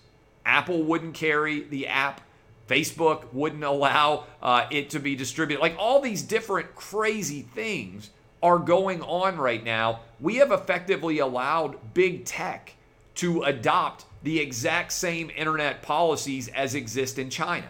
Apple 0.45 0.83
wouldn't 0.83 1.13
carry 1.13 1.61
the 1.61 1.87
app. 1.87 2.21
Facebook 2.67 3.25
wouldn't 3.31 3.63
allow 3.63 4.25
uh, 4.41 4.67
it 4.71 4.89
to 4.89 4.99
be 4.99 5.15
distributed. 5.15 5.61
Like 5.61 5.75
all 5.77 6.01
these 6.01 6.21
different 6.21 6.75
crazy 6.75 7.41
things 7.41 8.09
are 8.43 8.59
going 8.59 9.01
on 9.01 9.37
right 9.37 9.63
now. 9.63 10.01
We 10.19 10.35
have 10.35 10.51
effectively 10.51 11.19
allowed 11.19 11.93
big 11.93 12.25
tech 12.25 12.73
to 13.15 13.43
adopt 13.43 14.05
the 14.23 14.39
exact 14.39 14.91
same 14.91 15.31
internet 15.35 15.81
policies 15.81 16.47
as 16.49 16.75
exist 16.75 17.17
in 17.17 17.29
China. 17.29 17.67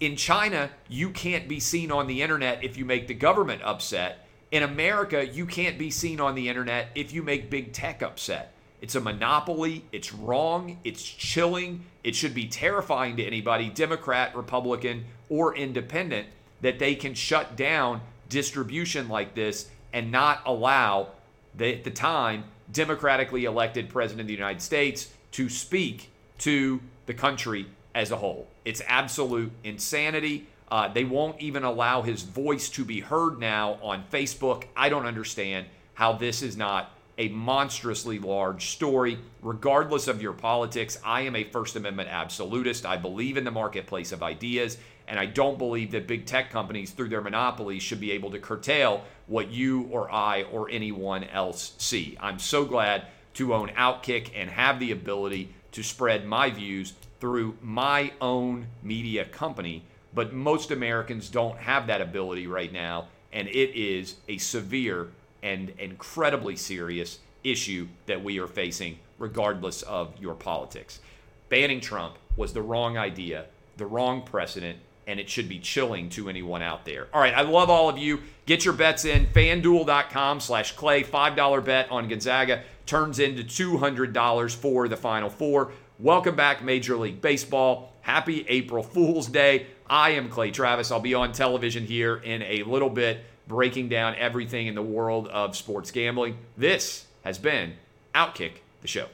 In 0.00 0.16
China, 0.16 0.70
you 0.88 1.10
can't 1.10 1.48
be 1.48 1.60
seen 1.60 1.92
on 1.92 2.06
the 2.06 2.20
internet 2.20 2.64
if 2.64 2.76
you 2.76 2.84
make 2.84 3.06
the 3.06 3.14
government 3.14 3.62
upset. 3.62 4.26
In 4.50 4.62
America, 4.62 5.26
you 5.26 5.46
can't 5.46 5.78
be 5.78 5.90
seen 5.90 6.20
on 6.20 6.34
the 6.34 6.48
internet 6.48 6.88
if 6.94 7.12
you 7.12 7.22
make 7.22 7.48
big 7.48 7.72
tech 7.72 8.02
upset. 8.02 8.52
It's 8.80 8.96
a 8.96 9.00
monopoly. 9.00 9.84
It's 9.92 10.12
wrong. 10.12 10.78
It's 10.84 11.02
chilling. 11.02 11.84
It 12.02 12.14
should 12.14 12.34
be 12.34 12.48
terrifying 12.48 13.16
to 13.16 13.24
anybody, 13.24 13.70
Democrat, 13.70 14.36
Republican, 14.36 15.04
or 15.28 15.56
independent, 15.56 16.28
that 16.60 16.78
they 16.78 16.94
can 16.94 17.14
shut 17.14 17.56
down 17.56 18.00
distribution 18.28 19.08
like 19.08 19.34
this 19.34 19.70
and 19.92 20.10
not 20.10 20.42
allow, 20.44 21.08
the, 21.54 21.76
at 21.76 21.84
the 21.84 21.90
time, 21.90 22.44
democratically 22.72 23.44
elected 23.44 23.88
president 23.88 24.22
of 24.22 24.26
the 24.26 24.34
United 24.34 24.60
States 24.60 25.08
to 25.32 25.48
speak 25.48 26.10
to 26.38 26.80
the 27.06 27.14
country 27.14 27.66
as 27.94 28.10
a 28.10 28.16
whole. 28.16 28.48
It's 28.64 28.82
absolute 28.86 29.52
insanity. 29.62 30.46
Uh, 30.70 30.88
they 30.88 31.04
won't 31.04 31.40
even 31.40 31.62
allow 31.62 32.02
his 32.02 32.22
voice 32.22 32.68
to 32.70 32.84
be 32.84 33.00
heard 33.00 33.38
now 33.38 33.78
on 33.82 34.04
Facebook. 34.12 34.64
I 34.76 34.88
don't 34.88 35.06
understand 35.06 35.66
how 35.94 36.14
this 36.14 36.42
is 36.42 36.56
not 36.56 36.90
a 37.16 37.28
monstrously 37.28 38.18
large 38.18 38.70
story. 38.70 39.18
Regardless 39.42 40.08
of 40.08 40.20
your 40.20 40.32
politics, 40.32 40.98
I 41.04 41.22
am 41.22 41.36
a 41.36 41.44
First 41.44 41.76
Amendment 41.76 42.08
absolutist. 42.10 42.84
I 42.84 42.96
believe 42.96 43.36
in 43.36 43.44
the 43.44 43.50
marketplace 43.50 44.10
of 44.10 44.22
ideas, 44.22 44.78
and 45.06 45.18
I 45.18 45.26
don't 45.26 45.58
believe 45.58 45.92
that 45.92 46.08
big 46.08 46.26
tech 46.26 46.50
companies, 46.50 46.90
through 46.90 47.10
their 47.10 47.20
monopolies, 47.20 47.82
should 47.82 48.00
be 48.00 48.10
able 48.12 48.30
to 48.32 48.40
curtail 48.40 49.04
what 49.26 49.50
you 49.50 49.82
or 49.92 50.10
I 50.10 50.42
or 50.44 50.68
anyone 50.70 51.24
else 51.24 51.74
see. 51.78 52.16
I'm 52.20 52.38
so 52.38 52.64
glad 52.64 53.06
to 53.34 53.54
own 53.54 53.68
Outkick 53.70 54.30
and 54.34 54.50
have 54.50 54.80
the 54.80 54.92
ability 54.92 55.54
to 55.74 55.82
spread 55.82 56.26
my 56.26 56.50
views 56.50 56.94
through 57.20 57.56
my 57.62 58.12
own 58.20 58.66
media 58.82 59.24
company 59.24 59.84
but 60.14 60.32
most 60.32 60.70
Americans 60.70 61.28
don't 61.28 61.58
have 61.58 61.88
that 61.88 62.00
ability 62.00 62.46
right 62.46 62.72
now, 62.72 63.08
and 63.32 63.48
it 63.48 63.76
is 63.76 64.16
a 64.28 64.38
severe 64.38 65.08
and 65.42 65.72
incredibly 65.78 66.56
serious 66.56 67.18
issue 67.42 67.88
that 68.06 68.22
we 68.22 68.38
are 68.38 68.46
facing, 68.46 68.98
regardless 69.18 69.82
of 69.82 70.14
your 70.20 70.34
politics. 70.34 71.00
Banning 71.48 71.80
Trump 71.80 72.16
was 72.36 72.52
the 72.52 72.62
wrong 72.62 72.96
idea, 72.96 73.46
the 73.76 73.86
wrong 73.86 74.22
precedent, 74.22 74.78
and 75.06 75.20
it 75.20 75.28
should 75.28 75.48
be 75.48 75.58
chilling 75.58 76.08
to 76.08 76.30
anyone 76.30 76.62
out 76.62 76.86
there. 76.86 77.08
All 77.12 77.20
right, 77.20 77.34
I 77.34 77.42
love 77.42 77.68
all 77.68 77.90
of 77.90 77.98
you. 77.98 78.22
Get 78.46 78.64
your 78.64 78.72
bets 78.72 79.04
in. 79.04 79.26
FanDuel.com 79.26 80.40
slash 80.40 80.72
Clay. 80.72 81.02
$5 81.02 81.64
bet 81.64 81.90
on 81.90 82.08
Gonzaga 82.08 82.62
turns 82.86 83.18
into 83.18 83.42
$200 83.42 84.54
for 84.54 84.88
the 84.88 84.96
Final 84.96 85.30
Four. 85.30 85.72
Welcome 85.98 86.36
back, 86.36 86.62
Major 86.62 86.96
League 86.96 87.20
Baseball. 87.20 87.92
Happy 88.02 88.44
April 88.48 88.82
Fool's 88.82 89.28
Day. 89.28 89.66
I 89.88 90.10
am 90.10 90.28
Clay 90.28 90.50
Travis. 90.50 90.90
I'll 90.90 91.00
be 91.00 91.14
on 91.14 91.32
television 91.32 91.84
here 91.86 92.16
in 92.16 92.42
a 92.42 92.62
little 92.64 92.90
bit, 92.90 93.24
breaking 93.48 93.88
down 93.88 94.14
everything 94.16 94.66
in 94.66 94.74
the 94.74 94.82
world 94.82 95.28
of 95.28 95.56
sports 95.56 95.90
gambling. 95.90 96.36
This 96.56 97.06
has 97.24 97.38
been 97.38 97.74
Outkick 98.14 98.52
the 98.82 98.88
Show. 98.88 99.08